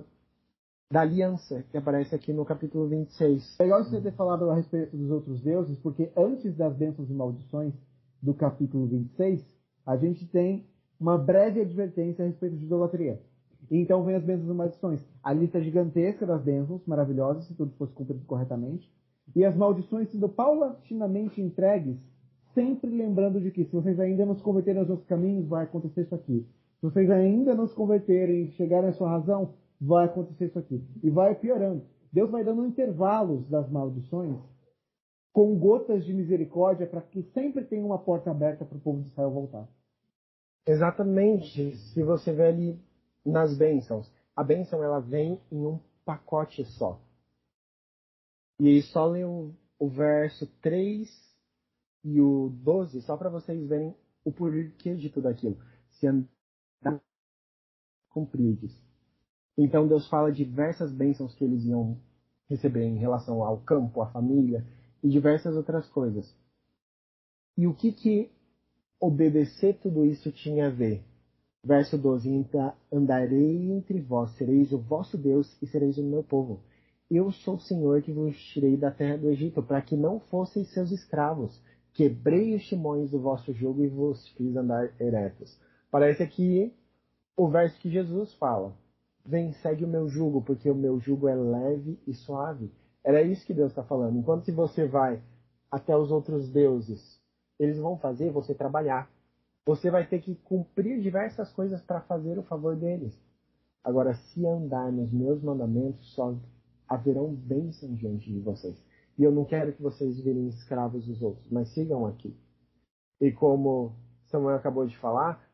[0.92, 3.60] da aliança, que aparece aqui no capítulo 26.
[3.60, 7.14] É legal você ter falado a respeito dos outros deuses, porque antes das bênçãos e
[7.14, 7.74] maldições
[8.22, 9.44] do capítulo 26,
[9.88, 10.68] a gente tem
[11.00, 13.20] uma breve advertência a respeito de idolatria.
[13.70, 15.02] E então vem as bênçãos e maldições.
[15.24, 18.90] A lista gigantesca das bênçãos, maravilhosas, se tudo fosse cumprido corretamente.
[19.36, 21.98] E as maldições sendo paulatinamente entregues,
[22.54, 26.02] sempre lembrando de que se vocês ainda não se converterem aos outros caminhos, vai acontecer
[26.02, 26.48] isso aqui.
[26.80, 30.82] Se vocês ainda não se converterem e chegarem à sua razão, vai acontecer isso aqui.
[31.04, 31.84] E vai piorando.
[32.12, 34.38] Deus vai dando intervalos das maldições
[35.34, 39.10] com gotas de misericórdia para que sempre tenha uma porta aberta para o povo de
[39.10, 39.68] Israel voltar.
[40.66, 41.76] Exatamente.
[41.76, 42.87] Se você vê ali
[43.28, 47.02] nas bênçãos, a bênção ela vem em um pacote só.
[48.60, 49.54] E só lê o,
[49.90, 51.10] verso 3
[52.04, 55.58] e o 12, só para vocês verem o porquê de tudo aquilo.
[55.92, 57.02] Se andar
[58.10, 58.76] cumpridos.
[59.58, 62.00] Então Deus fala diversas bênçãos que eles iam
[62.50, 64.66] receber em relação ao campo, à família
[65.04, 66.34] e diversas outras coisas.
[67.58, 68.32] E o que que
[69.00, 71.04] obedecer tudo isso tinha a ver?
[71.68, 76.62] Verso 12: então, Andarei entre vós, sereis o vosso Deus e sereis o meu povo.
[77.12, 80.70] Eu sou o Senhor que vos tirei da terra do Egito, para que não fosseis
[80.70, 81.62] seus escravos.
[81.94, 85.60] Quebrei os timões do vosso jogo e vos fiz andar eretos.
[85.92, 86.74] Parece aqui
[87.36, 88.74] o verso que Jesus fala.
[89.26, 92.72] Vem, segue o meu jugo, porque o meu jugo é leve e suave.
[93.04, 94.18] Era isso que Deus está falando.
[94.18, 95.22] Enquanto se você vai
[95.70, 97.20] até os outros deuses,
[97.60, 99.10] eles vão fazer você trabalhar.
[99.68, 103.14] Você vai ter que cumprir diversas coisas para fazer o favor deles.
[103.84, 106.34] Agora, se andar nos meus mandamentos, só
[106.88, 108.82] haverão bênçãos diante de vocês.
[109.18, 112.34] E eu não quero que vocês virem escravos dos outros, mas sigam aqui.
[113.20, 113.94] E como
[114.28, 115.46] Samuel acabou de falar,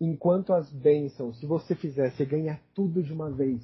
[0.00, 3.62] enquanto as bênçãos, se você fizer, você ganha tudo de uma vez.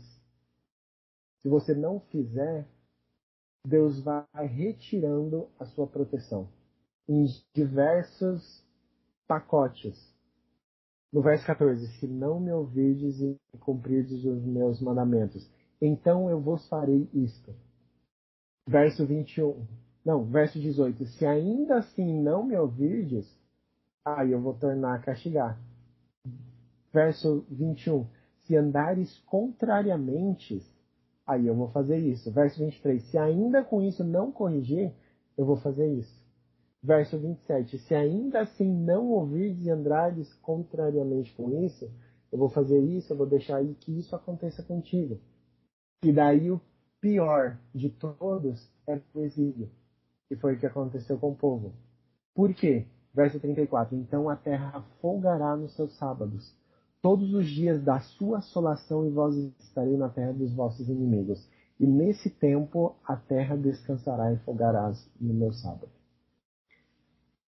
[1.41, 2.65] Se você não fizer,
[3.67, 6.49] Deus vai retirando a sua proteção
[7.09, 8.64] em diversos
[9.27, 10.15] pacotes.
[11.13, 15.49] No verso 14: Se não me ouvirdes e cumprirdes os meus mandamentos,
[15.81, 17.55] então eu vos farei isto.
[18.67, 19.65] Verso 21.
[20.05, 21.07] Não, verso 18.
[21.07, 23.27] Se ainda assim não me ouvirdes,
[24.05, 25.59] aí eu vou tornar a castigar.
[26.93, 28.07] Verso 21.
[28.41, 30.63] Se andares contrariamente,
[31.27, 32.31] aí eu vou fazer isso.
[32.31, 33.03] Verso 23.
[33.11, 34.93] Se ainda com isso não corrigir,
[35.37, 36.24] eu vou fazer isso.
[36.85, 37.79] Verso 27.
[37.79, 41.91] Se ainda assim não ouvirdes e andares contrariamente com isso,
[42.31, 45.19] eu vou fazer isso, eu vou deixar aí que isso aconteça contigo.
[46.05, 46.61] E daí o
[47.01, 49.71] pior de todos é o exílio,
[50.29, 51.73] que foi o que aconteceu com o povo.
[52.35, 52.87] Por quê?
[53.15, 53.97] Verso 34.
[53.97, 56.55] Então a terra folgará nos seus sábados,
[57.01, 61.49] todos os dias da sua assolação, e vós estareis na terra dos vossos inimigos.
[61.81, 65.89] E nesse tempo a terra descansará e folgarás no meu sábado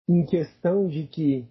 [0.08, 1.48] em questão de que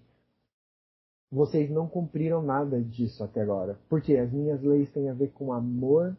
[1.32, 3.80] vocês não cumpriram nada disso até agora.
[3.90, 6.16] Porque as minhas leis têm a ver com amor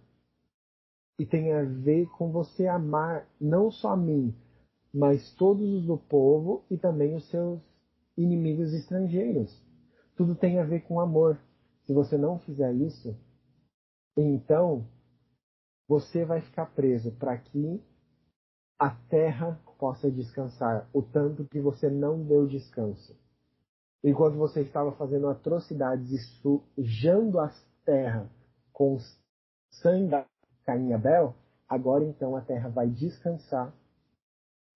[1.18, 4.34] e tem a ver com você amar não só a mim,
[4.92, 7.60] mas todos os do povo e também os seus
[8.16, 9.56] inimigos estrangeiros.
[10.16, 11.38] Tudo tem a ver com amor.
[11.86, 13.16] Se você não fizer isso,
[14.16, 14.84] então
[15.86, 17.80] você vai ficar preso para que
[18.78, 23.16] a terra possa descansar, o tanto que você não deu descanso.
[24.02, 27.52] Enquanto você estava fazendo atrocidades e sujando a
[27.84, 28.30] terra
[28.72, 28.98] com o
[29.70, 30.26] sangue da
[30.64, 31.34] Caim Abel,
[31.68, 33.72] agora então a terra vai descansar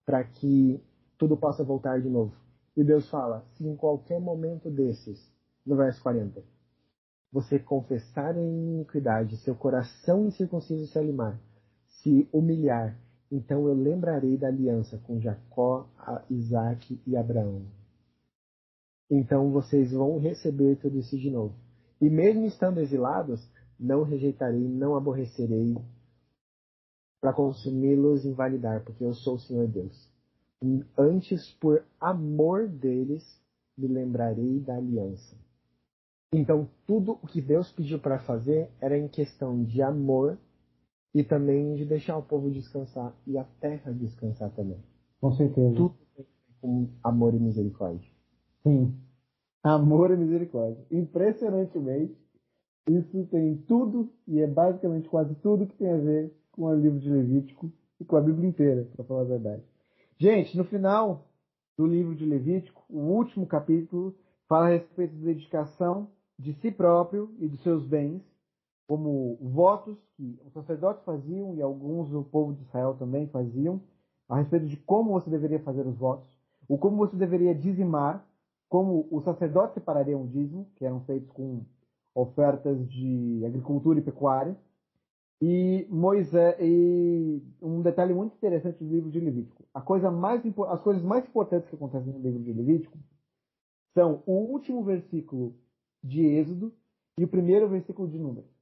[0.06, 0.82] para que
[1.18, 2.34] tudo possa voltar de novo.
[2.76, 5.20] E Deus fala: se em qualquer momento desses,
[5.66, 6.42] no verso 40,
[7.30, 11.38] você confessar em iniquidade, seu coração incircunciso se alimar,
[11.86, 12.96] se humilhar
[13.30, 15.86] então eu lembrarei da aliança com Jacó,
[16.30, 17.62] Isaac e Abraão.
[19.10, 21.54] Então vocês vão receber tudo isso de novo.
[22.00, 23.46] E mesmo estando exilados,
[23.78, 25.76] não rejeitarei, não aborrecerei
[27.20, 30.08] para consumi-los e invalidar, porque eu sou o Senhor Deus.
[30.96, 33.24] Antes, por amor deles,
[33.76, 35.36] me lembrarei da aliança.
[36.32, 40.38] Então, tudo o que Deus pediu para fazer era em questão de amor
[41.14, 44.78] e também de deixar o povo descansar e a terra descansar também.
[45.20, 45.74] Com certeza.
[45.74, 45.94] Tudo
[46.60, 48.08] com amor e misericórdia.
[48.62, 48.94] Sim.
[49.62, 50.84] Amor e misericórdia.
[50.90, 52.16] Impressionantemente,
[52.88, 56.98] isso tem tudo e é basicamente quase tudo que tem a ver com o livro
[56.98, 57.70] de Levítico
[58.00, 59.62] e com a Bíblia inteira, para falar a verdade.
[60.18, 61.28] Gente, no final
[61.76, 64.14] do livro de Levítico, o último capítulo
[64.48, 66.08] fala a respeito da dedicação
[66.38, 68.22] de si próprio e dos seus bens,
[68.88, 73.82] como votos que os sacerdotes faziam e alguns do povo de Israel também faziam,
[74.26, 76.26] a respeito de como você deveria fazer os votos,
[76.66, 78.26] o como você deveria dizimar,
[78.66, 81.66] como os sacerdotes separariam o dízimo, que eram feitos com
[82.14, 84.56] ofertas de agricultura e pecuária,
[85.40, 89.64] e Moisés e um detalhe muito interessante do livro de Levítico.
[89.72, 92.98] A coisa mais as coisas mais importantes que acontecem no livro de Levítico
[93.92, 95.54] são o último versículo
[96.02, 96.72] de Êxodo
[97.18, 98.57] e o primeiro versículo de Números.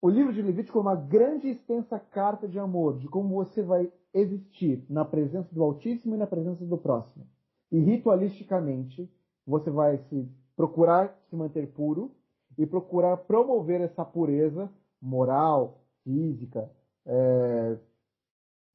[0.00, 3.62] O livro de Levítico é uma grande e extensa carta de amor, de como você
[3.62, 7.26] vai existir na presença do Altíssimo e na presença do próximo.
[7.72, 9.10] E ritualisticamente,
[9.46, 12.12] você vai se procurar se manter puro
[12.58, 14.70] e procurar promover essa pureza
[15.00, 16.70] moral, física,
[17.04, 17.78] é,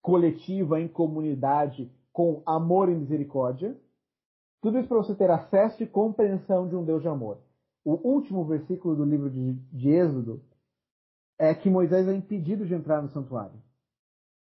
[0.02, 3.76] coletiva, em comunidade, com amor e misericórdia.
[4.61, 7.38] Tudo isso para você ter acesso e compreensão de um Deus de amor.
[7.84, 10.41] O último versículo do livro de, de Êxodo
[11.41, 13.59] é que Moisés é impedido de entrar no santuário.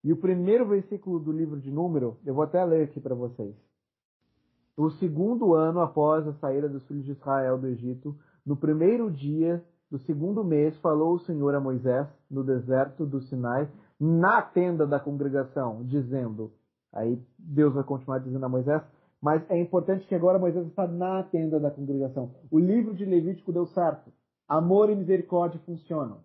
[0.03, 3.56] E o primeiro versículo do livro de Número, eu vou até ler aqui para vocês.
[4.78, 9.66] No segundo ano após a saída dos filhos de Israel do Egito, no primeiro dia
[9.90, 13.68] do segundo mês, falou o Senhor a Moisés no deserto do Sinai,
[13.99, 16.53] na tenda da congregação, dizendo:
[16.94, 18.84] Aí Deus vai continuar dizendo a Moisés,
[19.20, 22.36] mas é importante que agora Moisés está na tenda da congregação.
[22.52, 24.12] O livro de Levítico deu certo.
[24.48, 26.20] Amor e misericórdia funcionam.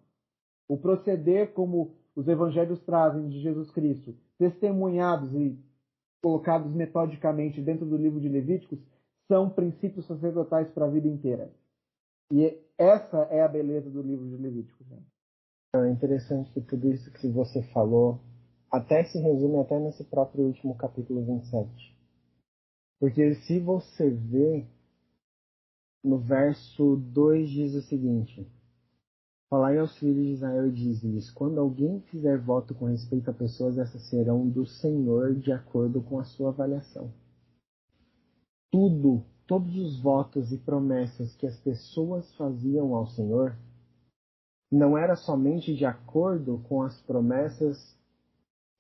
[0.71, 5.59] O proceder como os evangelhos trazem de Jesus Cristo, testemunhados e
[6.23, 8.79] colocados metodicamente dentro do livro de Levíticos,
[9.27, 11.51] são princípios sacerdotais para a vida inteira.
[12.33, 14.87] E essa é a beleza do livro de Levíticos.
[15.75, 18.21] É interessante que tudo isso que você falou
[18.71, 21.99] até se resume até nesse próprio último capítulo 27.
[23.01, 24.69] Porque se você vê
[26.05, 28.47] no verso 2 diz o seguinte:
[29.51, 33.79] Falai aos filhos de Israel e diz-lhes: Quando alguém fizer voto com respeito a pessoas,
[33.79, 37.13] essas serão do Senhor de acordo com a sua avaliação.
[38.71, 43.57] Tudo, todos os votos e promessas que as pessoas faziam ao Senhor,
[44.71, 47.99] não era somente de acordo com as promessas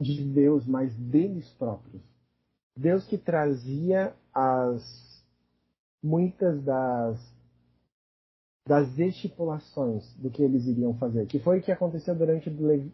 [0.01, 2.03] de Deus, mas deles próprios.
[2.77, 5.21] Deus que trazia as
[6.01, 7.40] muitas das
[8.66, 12.89] das estipulações do que eles iriam fazer, que foi o que aconteceu durante do, Lev...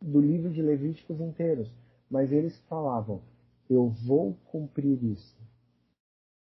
[0.00, 1.70] do livro de Levíticos inteiros.
[2.10, 3.20] Mas eles falavam:
[3.68, 5.36] Eu vou cumprir isso.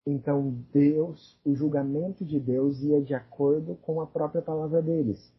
[0.05, 5.33] Então Deus, o julgamento de Deus ia de acordo com a própria palavra deles.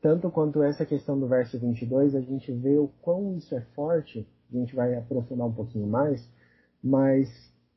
[0.00, 4.26] Tanto quanto essa questão do verso 22, a gente vê o quão isso é forte,
[4.50, 6.26] a gente vai aprofundar um pouquinho mais,
[6.82, 7.28] mas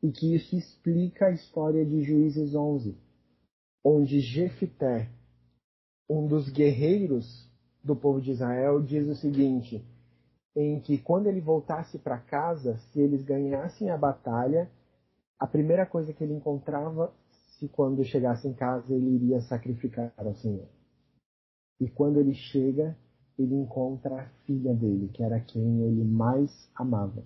[0.01, 2.95] e que isso explica a história de Juízes 11,
[3.83, 5.09] onde Jefité,
[6.09, 7.49] um dos guerreiros
[7.83, 9.83] do povo de Israel, diz o seguinte:
[10.55, 14.69] em que quando ele voltasse para casa, se eles ganhassem a batalha,
[15.39, 17.13] a primeira coisa que ele encontrava,
[17.57, 20.67] se quando chegasse em casa, ele iria sacrificar ao Senhor.
[21.79, 22.97] E quando ele chega,
[23.37, 27.23] ele encontra a filha dele, que era quem ele mais amava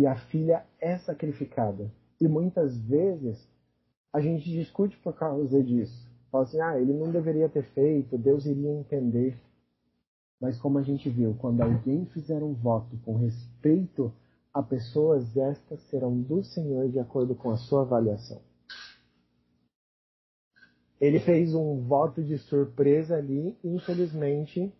[0.00, 1.90] e a filha é sacrificada.
[2.20, 3.48] E muitas vezes
[4.12, 6.08] a gente discute por causa disso.
[6.30, 9.38] Fala assim, ah, ele não deveria ter feito, Deus iria entender.
[10.40, 14.12] Mas como a gente viu, quando alguém fizer um voto com respeito
[14.52, 18.40] a pessoas, estas serão do Senhor de acordo com a sua avaliação.
[21.00, 24.72] Ele fez um voto de surpresa ali e infelizmente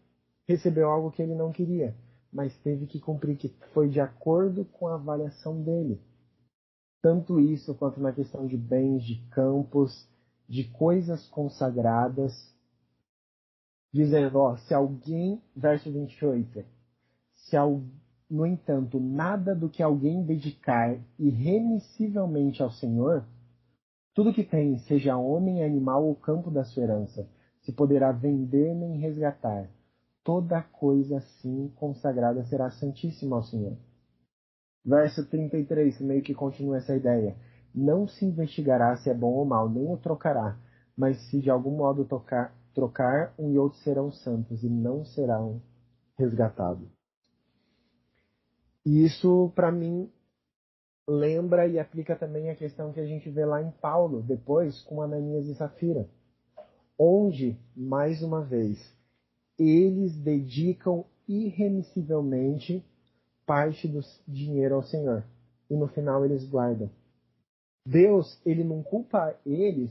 [0.47, 1.95] recebeu algo que ele não queria
[2.33, 6.01] mas teve que cumprir que foi de acordo com a avaliação dele.
[7.01, 10.09] Tanto isso quanto na questão de bens, de campos,
[10.49, 12.33] de coisas consagradas.
[13.93, 16.65] Dizendo, ó, se alguém, verso 28,
[17.35, 17.57] se
[18.29, 23.25] no entanto, nada do que alguém dedicar irremissivelmente ao Senhor,
[24.13, 27.27] tudo que tem, seja homem, animal ou campo da sua herança,
[27.63, 29.71] se poderá vender nem resgatar
[30.29, 33.79] toda coisa assim consagrada será santíssima ao Senhor.
[34.85, 37.37] Verso 33 meio que continua essa ideia.
[37.75, 40.59] Não se investigará se é bom ou mal, nem o trocará,
[40.97, 45.61] mas se de algum modo tocar, trocar, um e outro serão santos e não serão
[46.17, 46.89] resgatados.
[48.85, 50.11] E isso, para mim,
[51.07, 55.03] lembra e aplica também a questão que a gente vê lá em Paulo, depois com
[55.03, 56.09] Ananias e Safira,
[56.99, 58.79] onde, mais uma vez,
[59.59, 62.85] eles dedicam irremissivelmente
[63.49, 65.25] parte do dinheiro ao Senhor.
[65.71, 66.91] E no final eles guardam.
[67.87, 69.91] Deus, ele não culpa eles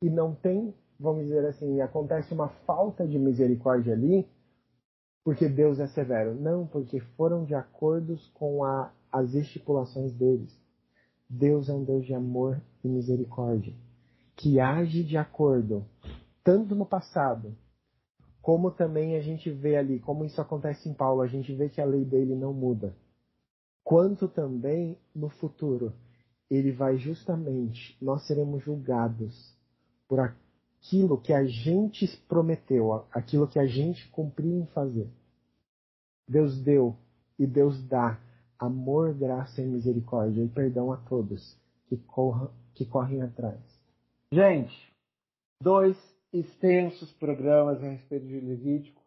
[0.00, 4.24] e não tem, vamos dizer assim, acontece uma falta de misericórdia ali,
[5.24, 6.36] porque Deus é severo.
[6.36, 10.56] Não, porque foram de acordo com a, as estipulações deles.
[11.28, 13.74] Deus é um Deus de amor e misericórdia,
[14.36, 15.84] que age de acordo,
[16.44, 17.52] tanto no passado
[18.46, 21.80] como também a gente vê ali, como isso acontece em Paulo, a gente vê que
[21.80, 22.96] a lei dele não muda.
[23.82, 25.92] Quanto também no futuro,
[26.48, 29.52] ele vai justamente, nós seremos julgados
[30.06, 35.10] por aquilo que a gente prometeu, aquilo que a gente cumpriu em fazer.
[36.28, 36.96] Deus deu
[37.36, 38.16] e Deus dá
[38.60, 41.58] amor, graça e misericórdia e perdão a todos
[41.88, 43.58] que, corram, que correm atrás.
[44.30, 44.94] Gente,
[45.60, 45.96] dois
[46.40, 49.02] extensos programas a respeito de Levítico.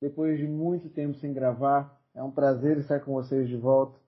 [0.00, 4.00] Depois de muito tempo sem gravar, é um prazer estar com vocês de volta.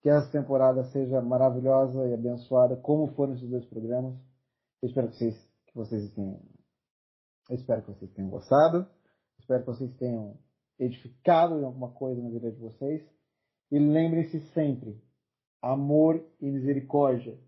[0.00, 4.14] Que essa temporada seja maravilhosa e abençoada, como foram esses dois programas.
[4.82, 5.34] Eu espero que vocês,
[5.66, 6.40] que vocês tenham,
[7.50, 8.86] espero que vocês tenham gostado.
[9.38, 10.38] Espero que vocês tenham
[10.78, 13.02] edificado em alguma coisa na vida de vocês.
[13.70, 15.02] E lembrem-se sempre:
[15.62, 17.38] amor e misericórdia,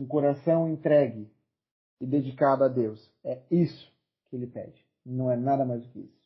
[0.00, 1.33] um coração entregue,
[2.00, 3.10] e dedicado a Deus.
[3.24, 3.92] É isso
[4.26, 4.84] que ele pede.
[5.04, 6.24] Não é nada mais do que isso.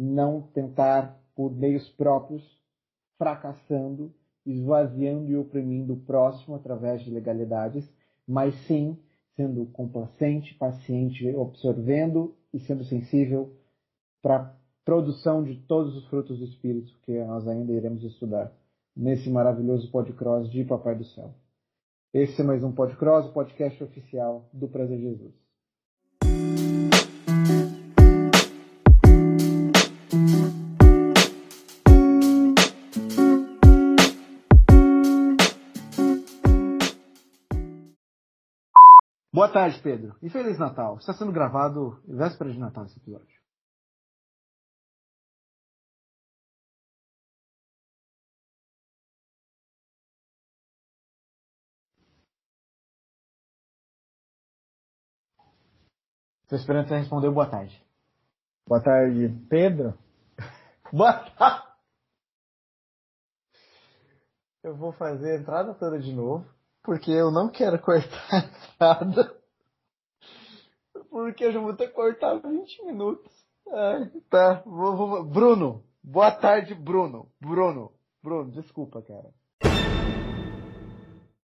[0.00, 2.42] Não tentar por meios próprios,
[3.18, 4.12] fracassando,
[4.44, 7.88] esvaziando e oprimindo o próximo através de legalidades,
[8.26, 8.98] mas sim
[9.36, 13.56] sendo complacente, paciente, absorvendo e sendo sensível
[14.20, 14.54] para a
[14.84, 18.52] produção de todos os frutos do Espírito que nós ainda iremos estudar
[18.94, 21.34] nesse maravilhoso podcast de Papai do Céu.
[22.14, 25.32] Esse é mais um Podcross, o podcast oficial do Prazer Jesus.
[39.32, 40.14] Boa tarde, Pedro.
[40.20, 40.98] E Feliz Natal.
[40.98, 43.41] Está sendo gravado véspera de Natal esse episódio.
[56.52, 57.82] Estou esperando você responder boa tarde.
[58.68, 59.96] Boa tarde, Pedro.
[60.92, 61.66] boa tarde.
[64.62, 66.44] Eu vou fazer a entrada toda de novo,
[66.82, 69.34] porque eu não quero cortar nada.
[71.08, 73.32] Porque eu já vou ter que cortar 20 minutos.
[73.72, 77.32] Ai, tá, vou, vou, Bruno, boa tarde, Bruno.
[77.40, 79.32] Bruno, Bruno, desculpa, cara.